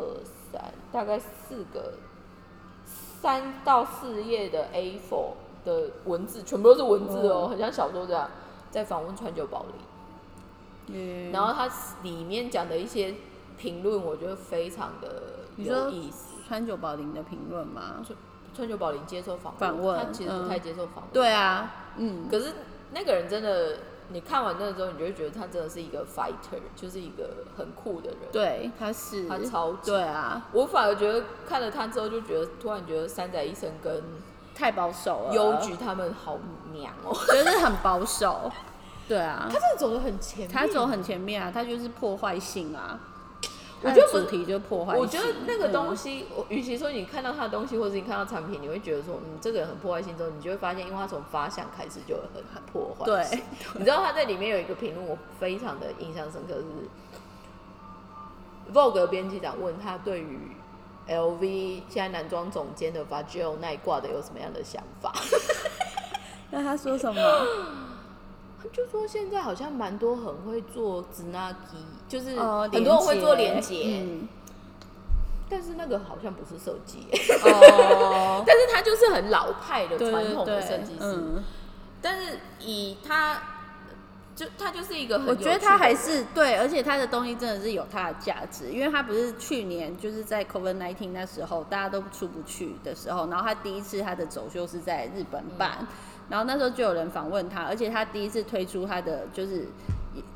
[0.51, 1.93] 三，大概四个
[3.21, 8.27] 三到四页的 A4 的文字，全部都是文字哦，哦很像小说这样，
[8.71, 9.73] 在访问川久保玲。
[10.93, 11.69] 嗯然后它
[12.01, 13.13] 里面讲的一些
[13.57, 15.21] 评论，我觉得非常的
[15.57, 16.33] 有意思。
[16.47, 18.03] 川久保玲的评论吗？
[18.53, 21.13] 川久保玲接受访访问他其实不太接受访问。
[21.13, 22.51] 对啊，嗯，可是
[22.91, 23.77] 那个人真的，
[24.11, 29.91] 你看完那个之后，你就会觉得他真的是一个 fighter，就是一个很酷的人。，对，他是，他超级。
[29.91, 34.03] 对啊，我反而觉得看了他之后，就觉得突然觉得三仔医生跟
[34.53, 36.37] 太保守了，邮局他们好
[36.73, 38.51] 娘哦，就是很保守，
[39.07, 39.47] 对啊。
[39.51, 40.49] 他，真的走得很前面。
[40.49, 42.99] 他走很前面啊，他就是破坏性啊，
[43.83, 45.01] 我觉得主题就破坏性。
[45.01, 53.41] 我觉得那个东西，西，我与其说你看到他的东西，或者你看到产品，你会觉得说，嗯，这个人很破坏性之后，你就会发现，因为他从发想开始就很很破坏对性。
[53.73, 56.63] 你知道他在里面有一个评论，我非常的印象深刻是
[58.73, 60.51] ，Vogue 编辑长问他对于
[61.07, 65.11] LV 现在男装总监的 Vagio 那一挂的有什么样的想法？
[66.51, 67.21] 那他说什么？
[68.61, 74.27] 他就说现在好像蛮多很会做直纳基，就是哦，很多人会做连连接，嗯。
[75.53, 77.07] 但是那个好像不是设计。
[77.43, 81.43] 哦， 但是他就是很老派的传统的设计师，嗯，
[82.01, 83.41] 但是以他，
[84.33, 95.87] 就他就是一个很我觉得他还是对，而且他的东西真的是有它的价值，因为他不是去年就是在 COVID 1 9那时候大家都出不去的时候，然后他第一次他的走秀是在日本办，嗯
[96.31, 99.67] 然后那时候就有人访问他，而且他第一次推出他的就是。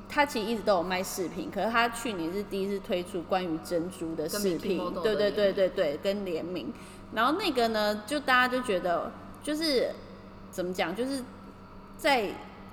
[0.08, 6.72] 他其实一直都有卖饰品，可是他去年是第一次推出关于珍珠的跟饰品对对对对对，跟联名。
[7.14, 9.12] 然后那个呢，就大家就觉得
[9.44, 9.90] 就是
[10.52, 11.22] 怎么讲，就是
[11.98, 12.30] 在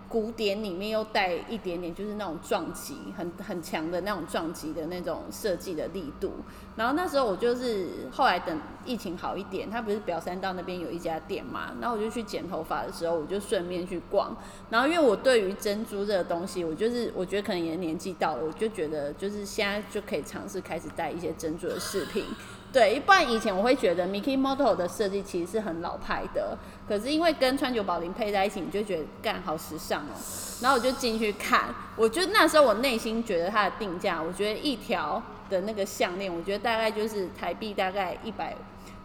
[0.09, 6.33] 古典里面又带一点点就是那种撞击，很很强的那种撞击的那种设计的力度。
[6.75, 14.35] 然后那时候我就是后来等疫情好一点，他不是表参道那边有一家店嘛，然后我就去剪头发的时候，我就顺便去逛。
[14.71, 22.25] 然后因为我对于珍珠这个东西，我就是我觉得可能也年纪到了，我就觉得就是现在就可以尝试开始戴一些珍珠的饰品。
[22.73, 26.57] 对，一般以前我会觉得 Mickey Model 的设计其实是很老派的，
[26.89, 30.17] 可是因为跟川久保玲配在一起，你就觉得干好时尚哦。
[30.63, 38.57] 然后我就进去看，我就那时候我内心觉得它的定价，我觉得一条的那个项链，我觉得大概就是台币大概一百。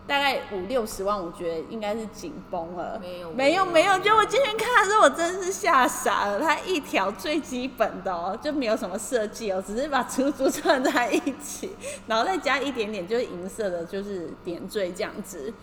[0.07, 2.97] 大概五六十万，我觉得应该是紧绷了。
[2.97, 3.99] 没有没有，没有。
[3.99, 6.39] 就我今天看的时候，我真是吓傻了。
[6.39, 11.75] 它一条最基本的哦，就没有什么设计哦，只是把珠珠串在一起，
[12.07, 15.53] 然后再加一点点就是银色的，就是点缀这样子。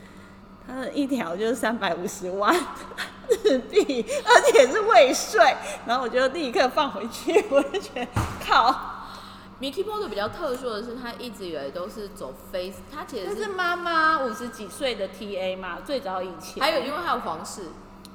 [0.67, 2.55] 它的一条就是三百五十万
[3.45, 5.43] 日币，而且是未税。
[5.87, 8.07] 然后我就立刻放回去，我就觉得
[8.47, 8.94] 靠，
[9.61, 16.63] Mickey Model 比较特殊的是，他一直以来都是走 face，他其实是妈妈五十几岁的 TA 嘛，最早以前。
[16.63, 17.63] 还有因为还有皇室，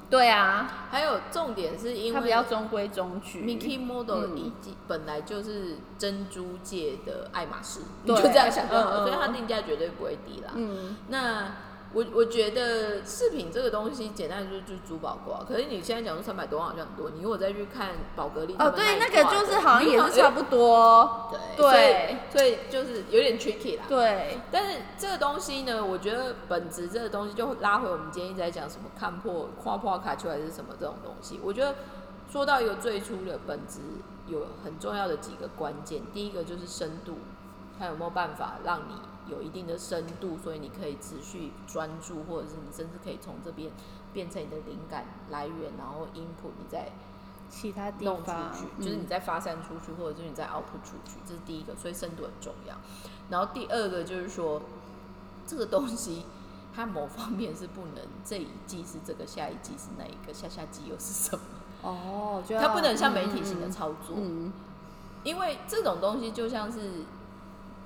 [0.09, 3.41] 对啊，还有重点是因为它比较中规中矩。
[3.41, 10.51] Mickey Model 嗯以及本来就是珍珠界的爱马仕，你对就这样想就嗯所以它定价绝对不会低啦。
[10.55, 11.51] 嗯，那
[11.91, 15.43] 我我觉得饰品这个东西，简单来说就是珠宝挂。
[15.43, 21.29] 可是你现在讲说三百多万好像很多，你如果再去看宝格丽他哦，们对，那个就是好像也是差不多。
[21.57, 21.69] 多。
[21.71, 23.85] 对对所以所以就是有点 tricky 啦。
[23.87, 31.39] 对，但是这个东西呢，我觉得本质这个东西就拉回我们今天一直在讲什么看破、跨破卡丘还是什么这种东西。
[31.43, 31.75] 我觉得
[32.31, 33.79] 说到一个最初的本质，
[34.27, 36.03] 有很重要的几个关键。
[36.13, 37.17] 第一个就是深度，
[37.79, 38.93] 它有没有办法让你
[39.29, 43.71] 有一定的深度，所以你可以持续专注，或者是你甚至可以从这边
[44.13, 46.91] 变成你的灵感来源，然后 input 你再
[47.49, 52.75] 其他地弄出方去，嗯就是你再发散出去，或者是你再 output 出去，这是第一个，所以深度很重要。
[53.29, 54.61] 然后第二个就是说，
[55.47, 56.25] 这个东西
[56.75, 61.43] 它某方面是不能这一季是这个，下一季是那一个，下下季又是什么？
[61.81, 64.51] 哦，就它不能像媒体型的操作，嗯，
[65.23, 67.05] 因为这种东西就像是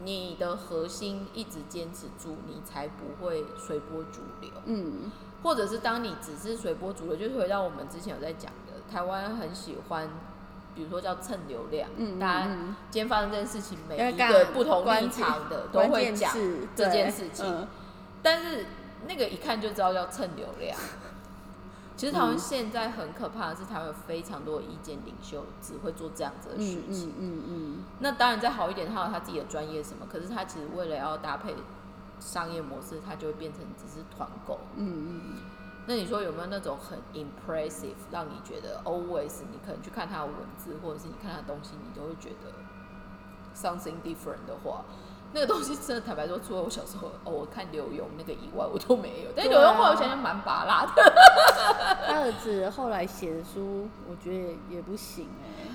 [0.04, 4.52] 你的核心一直坚持住，你才不会随波逐流。
[4.66, 5.12] 嗯
[5.44, 10.10] 或者是当你只是随波逐流，就是回到我们之前有在讲的，台湾很喜欢，
[10.74, 16.34] 比如说叫蹭流量，嗯，大家嗯今天发生这件事情，每一个不同立场的都会讲
[16.76, 17.68] 这件事情，嗯
[18.22, 18.66] 但是
[19.06, 20.78] 那个一看就知道叫蹭流量。
[21.96, 27.14] 其实台湾现在很可怕的是，台湾有非常多的意见领袖只会做这样子的事嗯情。
[27.20, 31.56] 嗯嗯那当然再好一点，他有他自己的专业什么，可是他其实为了要搭配
[32.20, 34.60] 商业模式，他就会变成只是团购。
[34.76, 35.22] 嗯嗯
[35.86, 42.54] 那你说有没有那种很 impressive，让你觉得 always 你可能去看他的文字，或者是你看他的东西，你都会觉得
[43.54, 44.86] something different 的话，
[45.34, 49.32] 那个东西真的坦白说，除了我小时候哦，我看刘墉那个以外，我都没有。
[49.36, 51.14] 但刘墉后来我想想蛮拔辣的，
[52.08, 55.68] 他儿子后来写的书，我觉得也不行哎。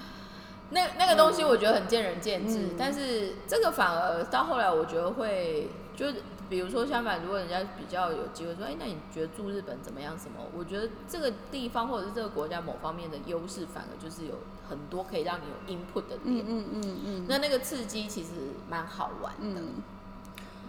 [0.71, 6.23] 那那个东西我觉得很见仁见智，嗯但是这个反而到后来我觉得会就是。
[6.49, 10.19] 比如说，相反，如果人家比较有机会说，哎、那你觉得住日本怎么样？
[10.19, 10.41] 什么？
[10.57, 14.35] 我觉得这个地方或者是这个国家某方面的优势，反而就是有
[14.69, 16.25] 很多可以让你有 input 的点。
[16.27, 18.31] 嗯嗯嗯嗯，那那个刺激其实
[18.69, 19.75] 蛮好玩的，嗯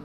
[0.00, 0.04] 嗯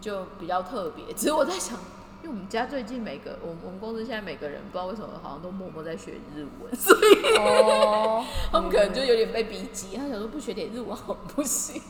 [0.00, 1.12] 就比较特别。
[1.14, 1.78] 只是我在想，
[2.22, 11.80] 因为我们家最近每个，我们我们公司现在每个人不知道为什么好像都默默在学日文，所以哦，他们可能就有点被逼急，他想说不学点日文好不行。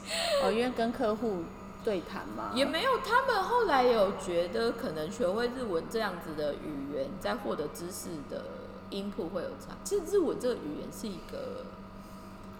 [0.44, 1.42] 哦，因为跟客户
[1.84, 8.42] 对谈吗，也没有，他们后来有觉得可能学会日文这样子的语言，在获得知识的
[8.90, 9.76] input 会有差。
[9.84, 11.66] 其实日文这个语言是一个，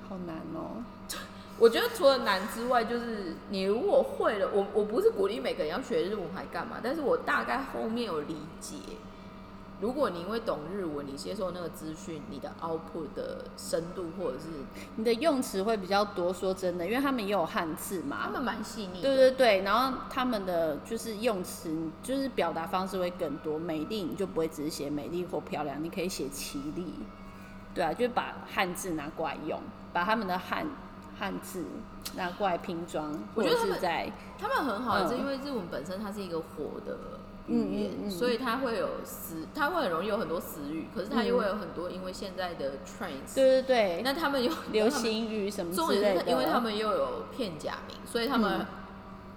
[0.08, 0.84] 好难哦。
[1.58, 8.76] 我觉得除了难之外，就是你如果会了，我我不是鼓励每个人要学日文还干嘛，但是我大概后面有理解。
[9.84, 14.46] 如果你因为懂日文，你接受那个资讯，你的 output 的深度或者是
[14.96, 21.70] 你的用词会比较多，说真的，因为他们也有汉字嘛，他们蛮细腻的，对对对，然后他们的就是用词，
[22.02, 23.58] 就是表达方式会更多。
[23.58, 26.94] 美丽你就不会只是写美丽或漂亮，你可以写绮丽，
[27.74, 29.60] 对啊，就把汉字拿过来用，
[29.92, 30.66] 把他们的汉
[31.18, 31.62] 汉字
[32.16, 37.13] 拿过来拼装，或者我觉得在他们很好，嗯是因为日文本身它是一个活的嗯
[37.48, 38.10] 语言，嗯嗯。
[38.10, 48.66] 所以它会有死，它会很容易有很多死语，可是它又会有很多因为现在的 trends，、对对对，那他们有流行语什么重之类的，点是因为他们又有片假名，所以他们嗯。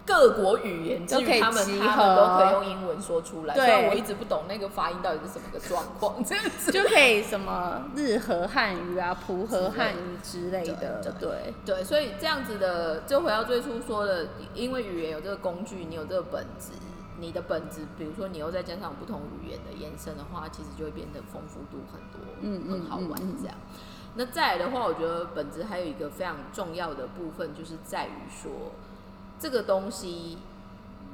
[0.08, 3.54] 各国语言都可以他们集他们都可以用英文说出来。
[3.54, 6.72] 对虽然我一直不懂那个发音到底是什么个状况，这样子。
[6.72, 11.28] 就可以什么日和汉语啊、葡和汉语之类的，对。
[11.30, 16.72] 对，对，所以这样子的，就回到最初说的，因为语言有这个工具，你有这个本质，
[17.19, 23.56] 你的本质，比如说你又再加上不同语言的延伸的话，其实就会变得丰富度很多，嗯嗯很好玩这样。
[24.15, 28.71] 那再来的话，我觉得本质还有一个非常重要的部分，就是在于说
[29.39, 30.38] 这个东西。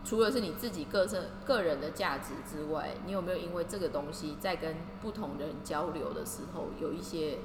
[0.05, 7.37] 除了是你自己个人个人的价值之外，你有没有因为这个东西在跟不同的人交流的时候，有一些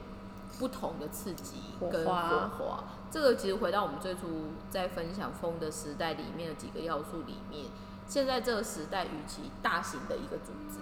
[0.59, 2.85] 不同的刺激跟火花？
[3.13, 7.67] 这个其实回到我们最初在分享风的时代里面的几个要素里面，
[8.09, 10.79] 现在这个时代，与其大型的一个组织，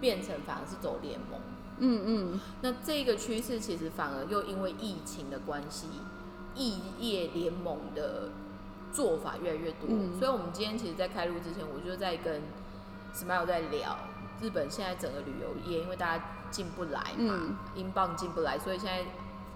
[0.00, 1.38] 变成反而是走联盟。
[1.78, 5.88] 嗯嗯，那这个趋势其实反而又因为疫情的关系，
[6.54, 8.30] 异业联盟的
[8.92, 9.88] 做法越来越多。
[9.90, 12.40] 嗯所以，我们今天其实，在开录之前，我就在跟
[13.12, 13.98] Smile 在聊
[14.40, 19.04] 日本现在整个旅游业，因为大家进不来嘛，嗯英镑进不来，所以现在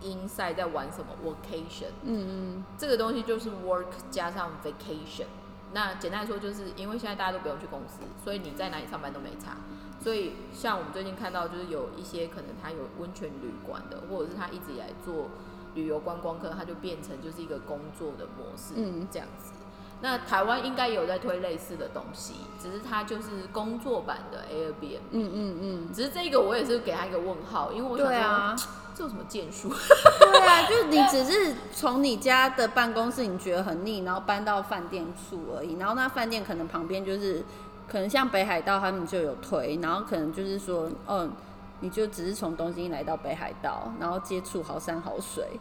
[0.01, 5.27] 英赛在玩什么 vacation，嗯这个东西就是 work 加上 vacation。
[5.73, 9.57] 那简单来说，就是因为现在大家都不用去公司，所以你在哪里上班都没差。
[10.01, 15.29] 所以像我们最近看到，就是有一些可能他有温泉旅馆的，或者是他一直以来做
[15.75, 19.53] 旅游观光客，他就变成就是一个工作的模式，嗯这样子。
[20.01, 25.01] 那台湾应该也有在推类似的东西，只是它就是工作版的 Airbnb。
[25.11, 29.69] 嗯嗯嗯，只是这个我也是给他一个问号，因为我想说，做什么建树？
[29.69, 37.45] 对啊，就你只是从你家的办公室你觉得很腻，然后搬到饭店住而已，然后那饭店可能旁边就是，
[37.87, 41.31] 可能像北海道他们就有推，然后可能就是说，嗯，
[41.79, 45.61] 你就只是从东京来到北海道，然后接触好山好水，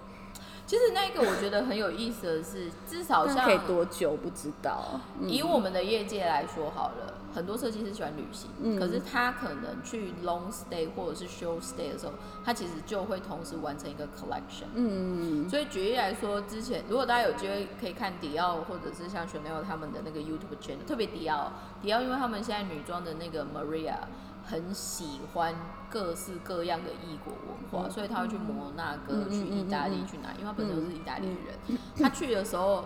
[0.67, 4.99] 其实那个我觉得很有意思的是，至少像但可以多久不知道。
[5.19, 12.12] 嗯以我们的业界来说好了，很多设计师喜欢旅行，嗯可是他可能去 long stay 或者是 short stay 的时候，
[12.43, 14.67] 他其实就会同时完成一个 collection。
[14.75, 23.95] 嗯所以举例来说，之前如果大家有机会可以看迪奥或者是像 Chanel 他们的那个 YouTube channel，特别迪奥，迪奥因为他们现在女装的那个 Maria
[24.49, 25.53] 很喜欢
[25.89, 31.77] 各式各样的异国文化，嗯所以他会去摩纳哥、去意大利、去哪，因为他本身就是意大利人。
[31.97, 32.86] 他去的时候，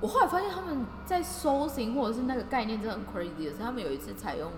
[0.00, 4.50] 我后来发现他们在搜寻或者是那个概念真的很 crazy 的是，他们有一次采用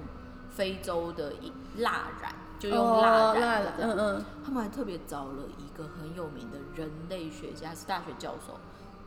[0.48, 3.90] 非洲的一蜡染，就用蜡哦染的这样。
[3.90, 8.58] 嗯嗯，他们还特别找了一个很有名的人类学家，是大学教授，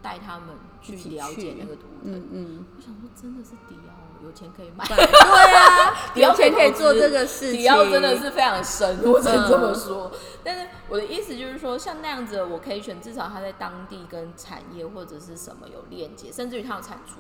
[0.02, 2.14] 带他们去了解那个图腾。
[2.14, 10.12] 嗯嗯，我想说，真的是迪奥，有钱可以买，对啊，迪 奥有钱可以做这个事情，迪奥真的是非常深，我只能这么嗯说。
[10.44, 17.20] 但是我的意思就是说，像那样子的 vocation，至少它在当地跟产业或者是什么有链接，甚至于它有产出。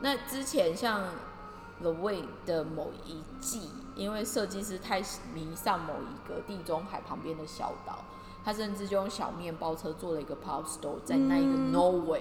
[0.00, 1.02] 那之前像
[1.80, 5.00] The Way 的某一季，因为设计师太
[5.32, 8.04] 迷上某一个地中海旁边的小岛，
[8.48, 12.18] 他甚至就用小面包车做了一个 pop store 在那一个嗯 nowhere，、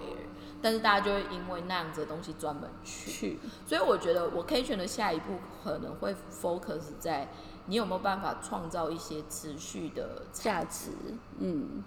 [0.62, 3.40] 但是大家就会因为那样子的东西专门去。
[3.66, 7.30] 所以我觉得我 cation 的下一步可能会 focus 在
[7.68, 10.92] 你有没有办法创造一些持续的价值，
[11.40, 11.82] 嗯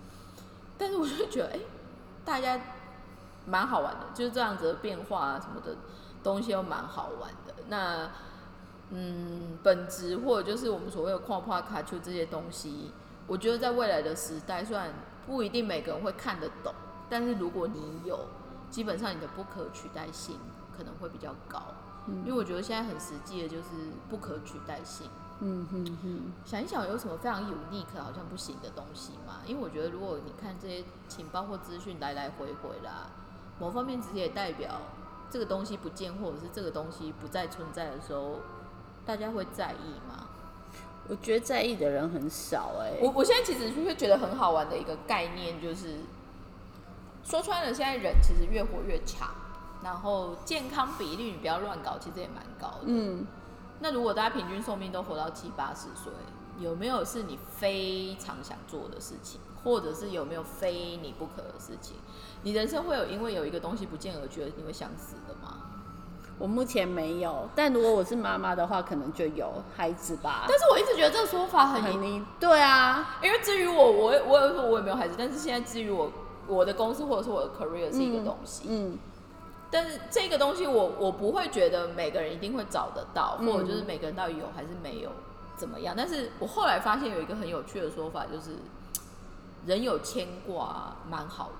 [0.79, 1.61] 但是我就会觉得，哎、
[2.25, 2.59] 大家
[3.45, 5.77] 蛮好玩的，就是这样子的变化啊什么的
[6.23, 7.53] 东西都蛮好玩的。
[7.69, 8.11] 那
[8.89, 12.91] 嗯，本质或者就是我们所谓的跨跨卡丘这些东西，
[13.31, 14.93] 我觉得在未来的时代，虽然
[15.25, 16.75] 不一定每个人会看得懂，
[17.09, 18.19] 但是如果你有，
[18.69, 20.37] 基本上你的不可取代性
[20.77, 21.63] 可能会比较高。
[22.25, 25.09] 因为我觉得现在很实际的就是不可取代性。
[25.39, 29.43] 嗯哼哼，想一想，有什么非常 unique 好像不行的东西嘛？
[29.47, 33.07] 因为我觉得，如果你看这些情报或资讯来来回回啦，
[33.61, 34.81] 某方面其实也代表
[35.31, 38.41] 这个东西不见，或者是这个东西不再存在的时候，
[39.07, 40.27] 大家会在意吗？
[41.11, 45.97] 我觉得在意的人很少哎、我我现在其实就会觉得很好玩的一个概念，就是
[47.25, 49.35] 说穿了，现在人其实越活越长，
[49.83, 52.85] 然后健康比例你不要乱搞，其实也蛮高的。
[52.87, 53.27] 嗯，
[53.81, 56.13] 那如果大家平均寿命都活到七八十岁，
[56.61, 61.97] 有没有是你非常想做的事情，或者是有没有非你不可的事情？
[62.45, 65.60] 你人生会有因为有一个东西不见而觉得你会想死的吗？
[66.41, 70.47] 我目前没有，但如果我是妈妈的话，可能就有孩子吧。
[70.49, 76.11] 但是我一直觉得这个说法很很你对啊，因为至于我，我也我有说我也没有孩子，但是现在至于我，
[76.47, 78.99] 我的公司或者是我的 career 是一个东西，嗯
[79.71, 85.11] 但是这个东西我我不会觉得每个人一定会找得到，嗯或者就是每个人到底有还是没有
[85.57, 85.95] 怎么样。
[85.95, 88.57] 但是我后来发现有一个很有趣的说法，就是
[89.67, 91.51] 人有牵挂蛮好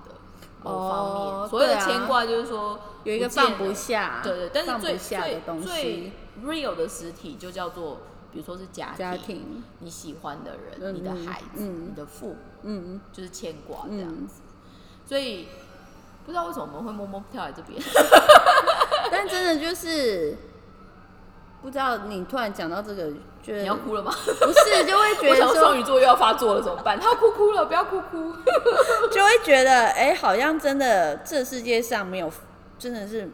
[0.63, 5.15] 某方面，哦所谓的牵挂就是说有一个放不下，对对，但是最最西，
[5.63, 6.11] 最
[6.43, 8.01] real 的实体就叫做，
[8.31, 14.41] 比如说是家庭，家庭，你喜欢的人、嗯你的孩子、嗯你的父母，嗯，就是牵挂这样嗯子。
[15.05, 15.47] 所以
[16.25, 17.81] 不知道为什么我们会默默跳来这边。
[19.11, 20.37] 但真的就是
[21.61, 24.11] 不知道你突然讲到这个，觉得你要哭了吗？
[24.11, 26.99] 不是就会觉得 我双，鱼座又要发作了怎么办？
[26.99, 28.33] 他要哭哭了，不要哭哭。
[29.11, 32.31] 就会觉得哎、好像真的这世界上没有，
[32.77, 33.29] 真的是。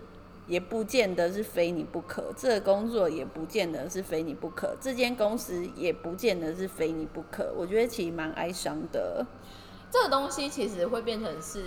[0.48, 7.52] 也不见得是非你不可，这个工作也不见得是非你不可，这间公司也不见得是非你不可。
[7.58, 9.26] 我觉得其实蛮哀伤的。
[9.92, 11.62] 这个东西其实会变成是，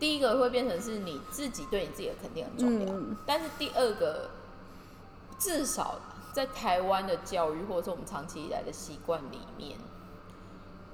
[0.00, 4.28] 第一个会变成是你自己对你自己的肯定很重要，嗯但是第二个，
[5.38, 6.00] 至少
[6.32, 9.78] 在台湾的教育或者是我们长期以来的习惯里面，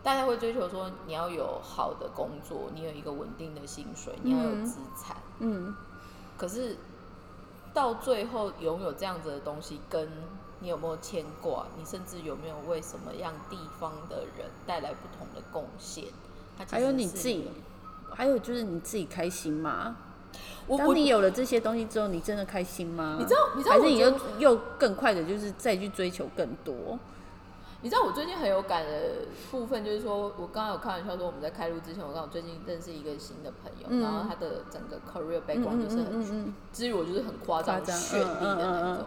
[0.02, 5.16] 大家会追求说你要有好的工作，你有一个稳定的薪水，你要有嗯资产。
[5.38, 5.74] 嗯，
[6.36, 6.76] 可是
[7.72, 10.08] 到最后拥有这样子的东西，跟
[10.60, 16.04] 你有没有牵挂，你甚至有没有为什么样地方的人带来不同的贡献，
[16.70, 17.48] 还有你自己，
[18.14, 19.96] 还有就是你自己开心吗？
[20.78, 23.16] 当你有了这些东西之后，你真的开心吗？
[23.18, 26.98] 你知道你知道还是你又又更快的，就是再去追求更多？
[27.84, 28.92] 你知道我最近很有感的
[29.50, 39.06] 部分，就是说我刚刚有开玩笑说我们在开录之前，我刚好最近认识一个新的朋友，嗯然后他的整个 career 嗯 background 就是很嗯嗯至于我就是很夸张、夸张绚丽的那种。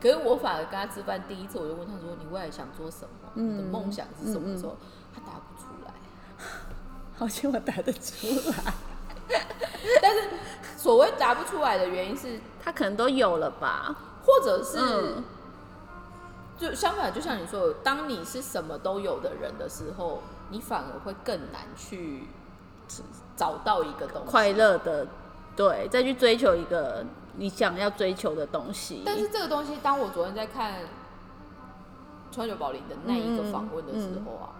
[0.00, 3.30] 可是我反而跟他吃饭第一次，我就问他说：“你未来想做什么？
[3.34, 4.76] 你的嗯梦想是什么？”的时候，
[5.14, 5.92] 他答不出来。
[7.16, 8.74] 好像我答得出来，
[10.02, 10.28] 但是
[10.76, 13.94] 所谓答不出来的原因是，他可能都有了吧？
[14.24, 15.24] 或者是、嗯
[16.58, 22.28] 就相反，就像你说的，当你是什么都有的人的时候，你反而会更难去
[23.36, 24.52] 找到一个东西快。
[24.52, 25.06] 乐的，
[25.54, 27.04] 对，再去追求一个
[27.34, 29.02] 你想要追求的东西。
[29.04, 30.80] 但是这个东西，当我昨天在看
[32.32, 34.56] 川久保玲的那一个访问的时候啊，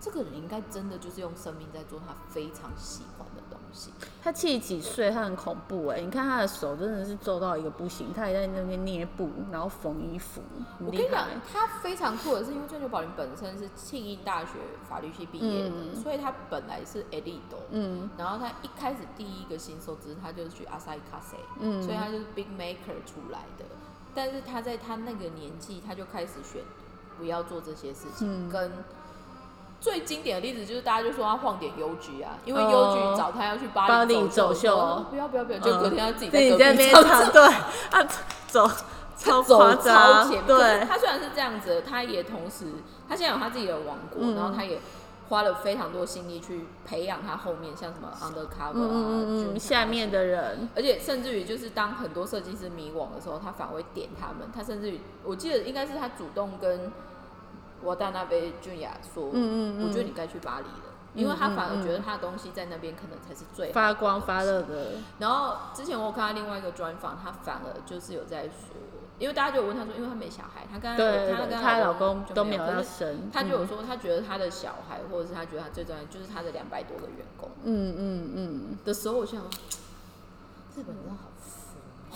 [0.00, 3.39] 这个人应该真的就是用生命在做他非常喜欢的东
[3.72, 3.90] 西。
[4.22, 10.42] 他七十几岁，他很恐怖哎、你看他的手真的是皱到一个不行，他还在那边捏布，然后缝衣服，
[10.78, 14.58] 我跟你讲。，他非常酷的是，因为川久保玲本身是庆应大学
[14.88, 17.40] 法律系毕业的，嗯所以他本来是 elite，、
[17.70, 23.64] 嗯然后他一开始第一个新收资他就是去阿萨伊卡塞，嗯所以他就是 big maker 出来的。
[24.14, 26.62] 但是他在他那个年纪，他就开始选
[27.16, 28.72] 不要做这些事情，嗯跟
[29.80, 33.14] 最经典的例子就是大家就说他晃点 UG 啊，因为哦。
[33.14, 34.76] UG 找他要去巴巴黎黎走秀。
[34.76, 38.08] 说不要不要不要，就隔天他自己在隔壁在那边唱唱，对，啊，
[38.46, 38.70] 走
[39.16, 42.66] 超走夸超张前，对，他虽然是这样子，他也同时，
[43.08, 44.34] 他现在有他自己的王国，嗯。
[44.34, 44.78] 然后他也
[45.28, 54.50] 花了非常多心力去培养他后面像什么 undercover 啊，下面的人，而且甚至于就是当很多设计师迷惘的时候，他反而会点他们。
[54.54, 56.90] 他甚至于，我记得应该是他主动跟
[57.82, 59.86] 瓦达纳贝俊雅说：“嗯嗯嗯。
[59.86, 68.76] 我觉得你该去巴黎了，因为他反而觉得他的东西在那边可能才是最发光发热的，然后之前我有看到另外一个专访，他反而就是有在说，
[69.18, 77.50] 因为大家就有问他说，因为他没小孩，他跟他对对，他跟她老公都没有要生，嗯他就有说，他觉得他的小孩，或者是他觉得他最重要就是他的两百多个员工。
[77.64, 79.42] 嗯嗯嗯，的时候，我想，
[80.76, 81.29] 日本人真的好疯。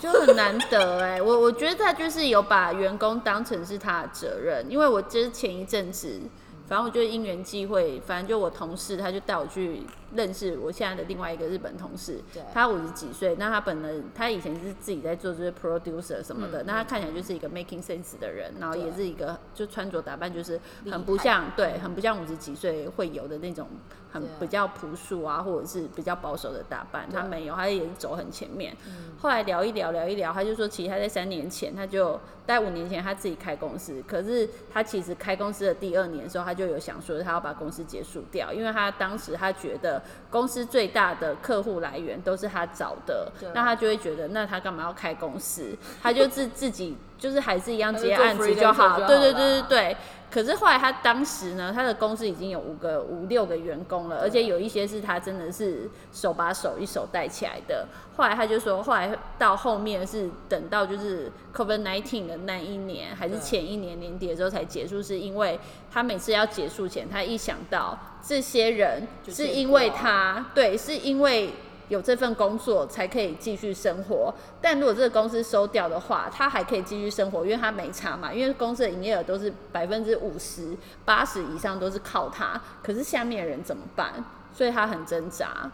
[0.05, 6.21] 就很难得哎、我我觉得他就是有把员工当成是他的责任，因为我就是前一阵子
[6.67, 9.81] 反正我就因缘际会，反正就我同事他就带我去
[10.15, 12.19] 认识我现在的另外一个日本同事，
[12.53, 20.59] 他五十几岁，那他本人他以前是自己在做这些 producer 什么的，嗯那他看起来就是一个 making sense 的人，然后也是一个就穿着打扮就是
[20.89, 23.67] 很不像对，很不像五十几岁会有的那种
[24.11, 28.75] 很比较朴素啊，或者是比较保守的打扮，他没有，他也是走很前面。
[28.87, 29.13] 嗯。
[29.19, 32.13] 后来聊一聊聊一聊，他就说，其实他在三年前，他就
[32.45, 45.75] 大概五年前他自己开公司，可是他其实开公司的第二年的时候，他就有想说他要把公司结束掉，因为他当时他觉得公司最大的客户来源都是他找的，那他就会觉得，那他干嘛要开公司？
[46.01, 49.97] 他就自 自己就是还是一样接案子就好，对对对对对。
[50.35, 57.87] 可是后来他当时呢，他的公司已经有五个五六个员工了，而且有一些是他真的是手把手一手带起来的。
[58.17, 65.57] 后来他就说，后来到后面是等到就是 COVID nineteen 的那一年，还是前一年年底的时候才结束，是因为
[65.89, 71.53] 他每次要结束前，他一想到这些人是因为他，对，是因为。
[71.89, 78.33] 有这份工作才可以继续生活，但如果这个公司收掉的话，他还可以继续生活，因为他没差嘛。
[78.33, 84.23] 因为公司的营业额都是百分之五十、八十以上都是靠他，可是下面的人怎么办？
[84.53, 85.69] 所以他很挣扎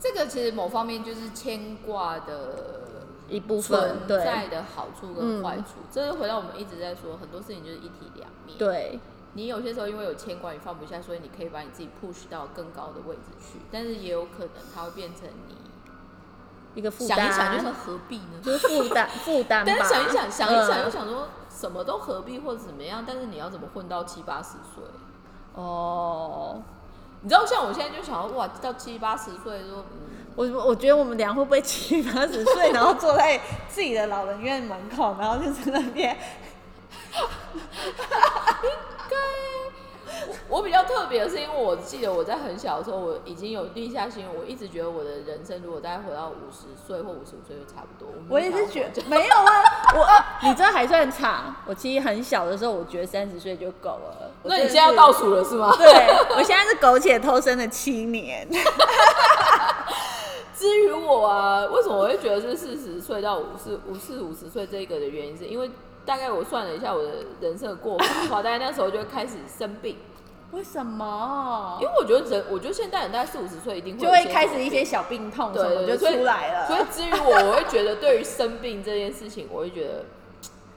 [0.00, 2.82] 这个其实某方面就是牵挂的
[3.28, 5.70] 一部分，对在的好处跟坏嗯处。
[5.90, 8.56] 这是回到我们一直在说，很多事情就是一体两面。
[8.58, 8.98] 对
[9.36, 15.54] 你有些时候因为有牵挂，你放不下，所以你可以把你自己 push 到更高的位置去，但是也有可能它会变成你
[16.74, 18.40] 一个负担想，一想就是何必呢？
[18.42, 19.72] 就是负担负担 吧。
[19.78, 24.82] 但是想一想，想一想又嗯想说什么都何必或者怎么样，但是你要怎么混到七八十岁？
[25.54, 26.62] 哦，
[27.20, 36.16] 你知道，像我现在就想说，哇，到七八十岁说，嗯，我我觉得我们俩会不会七八十岁，然后坐在自己的老人院门口，然后就在那边
[40.48, 48.12] 我比较特别的是，因为我记得我在很小的时候，我已经有立下心愿，我一直觉得我的人生如果大概活到五十岁或五十五岁就差不多。
[48.28, 49.62] 我也是觉得没有啊，
[49.94, 50.06] 我
[50.48, 51.54] 你这还算长。
[51.66, 54.30] 我其实很小的时候，我觉得三十岁就够了。
[54.44, 55.74] 那你现在要倒数了是吗？
[55.76, 55.86] 对，
[56.36, 58.48] 我现在是苟且偷生的七年。
[60.56, 65.70] 至于我啊，为什么我会觉得是四十岁到五四五四五十岁这个的原因，是因为
[66.06, 69.98] 大概我算了一下我的人生的过法的话， 大概那时候就开始生病，
[70.52, 71.86] 为什么因？
[71.86, 76.66] 为我觉得人，我觉得现代人大概四五十岁一定会就会开始一些小病痛什对么就对所以出来了。
[76.68, 80.04] 所以至于我，我会觉得对于生病这件事情，我会觉得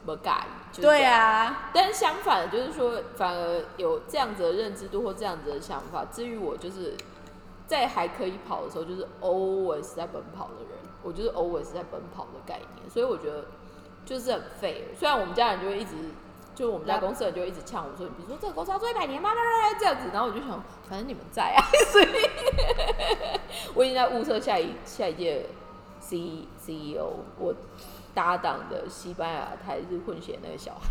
[0.05, 0.59] 不介意。
[0.71, 6.05] 就是对啊，但是相反，就是说，反而有这样子的认知度或这样子的想法。
[6.11, 6.93] 至于我，就是
[7.65, 12.87] 在还可以跑的时候，就是 always 在奔跑的人，我就是 always 在奔跑的概念。
[12.87, 13.45] 所以我觉得
[14.09, 14.85] 就是很废。
[14.97, 15.93] 虽然我们家人就会一直，
[16.55, 19.29] 就我们家公司人就会一直呛我说，比如说这个公司要做一百年吗？
[19.79, 21.61] 这样子，然后我就想，反正你们在啊，
[21.93, 22.07] 所以
[23.75, 25.45] 我已经在物色下一下一届
[25.99, 27.53] C CEO，我
[28.19, 30.89] 搭档的西班牙台日混血那个小孩。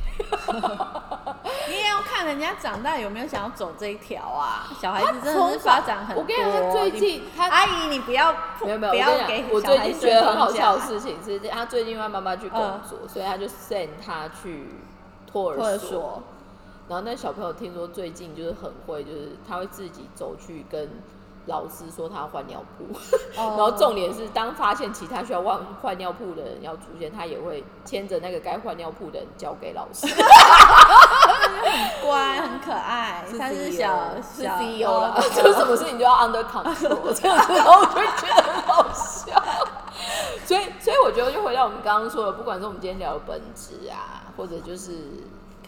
[1.69, 4.67] 你也要看人家长大有没有想要走这一条啊。
[4.81, 6.23] 小孩子真是发展很多。
[6.23, 12.59] 我跟你讲，他最近他阿姨，你不要没有没有，不要给，我最近觉得很好笑的事情是，他最近因为妈妈去工
[12.89, 14.69] 作，所以他就 send 他去
[15.31, 15.77] 托托儿。
[15.77, 16.23] 所，
[16.89, 20.89] 然后那小朋友听说最近就是很会，就是他会自己走去跟
[21.49, 22.85] 老师说他要换尿布，
[23.35, 30.07] 然 然后重点是当发现其他需要换换尿布的人要出现，他也会牵着那个该换尿布的人交给老师。
[31.69, 39.43] 很乖，很可爱，他是小是小 CEO 啦，哦 就什么事情都要 under control 这样子，然后我就会觉得很好笑。
[40.47, 44.93] 所以，所以我觉得就回到我们刚刚说的，不管是我们今天聊的本质啊，或者就是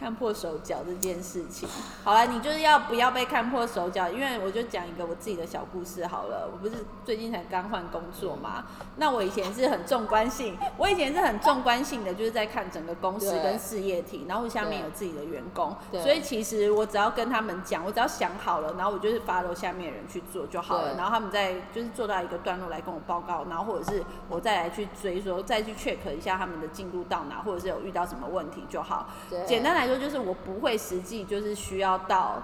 [0.00, 1.68] 看破手脚这件事情。
[2.02, 4.08] 好了，你就是要不要被看破手脚？
[4.08, 6.48] 因为我就讲一个我自己的小故事好了。
[6.50, 8.64] 我不是最近才刚换工作嘛？
[8.96, 20.94] 那我以前是很纵观性，我以前是很纵观性的，就是在看整个公司跟事业体，然后下面有自己的员工，所以其实我只要跟他们讲，我只要想好了，然后我就是发到下面的人去做就好了。
[20.94, 29.10] 然后他们再就是做到一个段落来跟我报告，然后或者是我再来去追说，再去 check 一下他们的进度到哪，或者是有遇到什么问题就好。
[29.46, 32.42] 简单来说，就是我不会实际就是需要到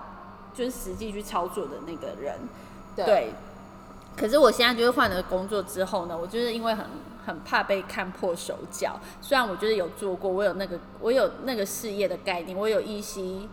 [0.53, 2.39] 就是实际去操作的那个人。
[2.95, 3.31] 对。
[4.17, 6.87] 可是我现在就是换了工作之后呢，我就是因为很
[7.27, 8.99] 很怕被看破手脚。
[9.21, 13.47] 虽然我就是有做过，我有那个我有那个事业的概念，我有依稀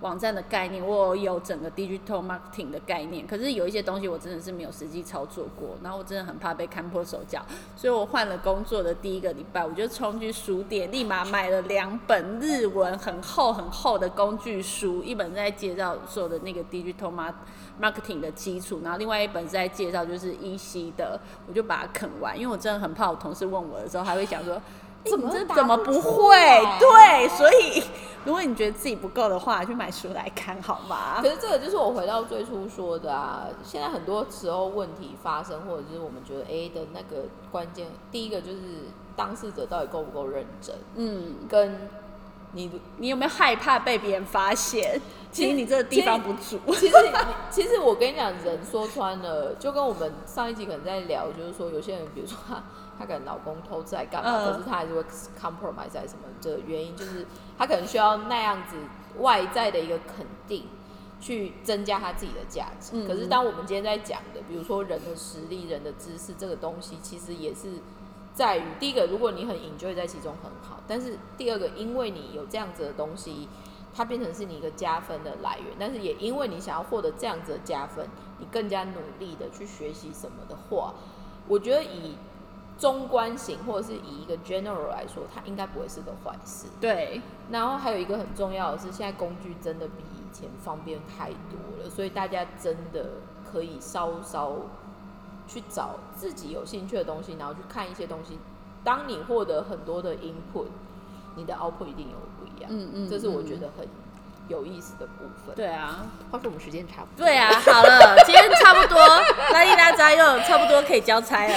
[0.00, 7.42] 网站的概念，我有整个 digital marketing 的概念，可是有一些东西我真的是没有实际操作过，然后我真的很怕被看破手脚，
[7.74, 17.10] 所以我换了工作的第一个礼拜，我就冲去书店，立马买了两本日文很厚很厚的工具书，一本在介绍所有的那个 digital
[17.80, 21.18] marketing 的基础，然后另外一本是在介绍就是一西的，
[21.48, 24.60] 我就把它啃完，因为我真的很怕我同事问我的时候，还会想说。
[25.08, 26.36] 怎么怎么不会？
[26.78, 27.82] 对，所以
[28.24, 31.20] 如果你觉得自己不够的话，去买书来看好吗？
[31.22, 38.58] 可是这个就是我回到最初说的啊，现在很多时候问题发生，或者就是我们觉得 A 的那个关键，第一个就是
[39.14, 41.88] 当事者到底够不够认真，嗯，跟
[42.52, 45.00] 你你有没有害怕被别人发现？
[45.30, 46.58] 其实你这个地方不足。
[46.74, 46.96] 其实
[47.50, 52.62] 其实我跟你讲，人说穿了，就跟我们上一集可能在聊，就是说有些人，比如说他。
[52.98, 54.44] 她可能老公偷在干嘛？
[54.44, 55.02] 可是她还是会
[55.38, 56.96] compromise 在什么的原因？
[56.96, 57.26] 就是
[57.58, 58.76] 她可能需要那样子
[59.18, 60.64] 外在的一个肯定，
[61.20, 63.06] 去增加她自己的价值。
[63.06, 67.80] 可是当我们今天在讲的，比如说人的实力、人的知识这个东西，其实也是
[68.32, 73.48] 在于第一个，如果你很 enjoy 在其中很好；但是第二个，因为你有这样子的东西，
[73.94, 75.76] 它变成是你一个加分的来源。
[75.78, 80.94] 但是也因为你想要获得这样子的加分，你更加努力的去学习什么的话，
[81.48, 82.16] 我觉得以。
[82.78, 86.66] 中观型，或者是以一个 general 来说，它应该不会是个坏事。
[86.80, 87.20] 对。
[87.50, 93.06] 然后还有一个很重要的是，现在工具真的比以前方便太多了，所以大家真的
[93.50, 94.52] 可以稍稍
[95.46, 98.38] 去找自己有兴趣的东西，然后去看一些东西。
[98.84, 100.66] 当你获得很多的 input，
[101.34, 102.70] 你的 output 一定有不一样。
[102.70, 103.08] 嗯嗯。
[103.08, 103.88] 这是我觉得很。
[104.48, 105.54] 有意思的部分。
[105.54, 107.24] 对啊，话说我们时间差不多。
[107.26, 108.98] 对啊，好了，今天差不多，
[109.52, 111.54] 拉力大扎又差不多可以交差了。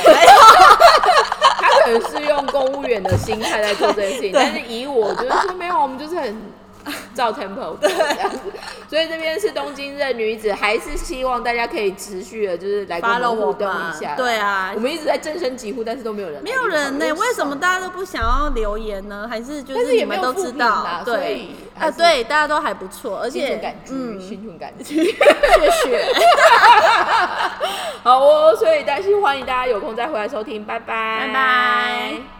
[1.59, 6.58] 他可能是用公务员的心态在做这件事情，但是以我觉得说没有，我们就是很。
[7.13, 8.39] 照 tempo 这样子，
[8.89, 14.15] 所以这边是东京热女子，还是希望大家可以持续的，就是来跟我们互动一下。
[14.15, 17.05] 对啊，我们一直在正声疾呼，但是都没有人，没有人呢？
[17.13, 19.27] 为什么大家都不想要留言呢？
[19.29, 25.11] 还是就是你们都知道，对啊，对，大家都还不错，而且感激，心存感激， 谢
[25.83, 26.13] 谢。
[28.03, 32.38] 好哦，所以大家欢迎大家有空再回来收听，拜拜，拜拜。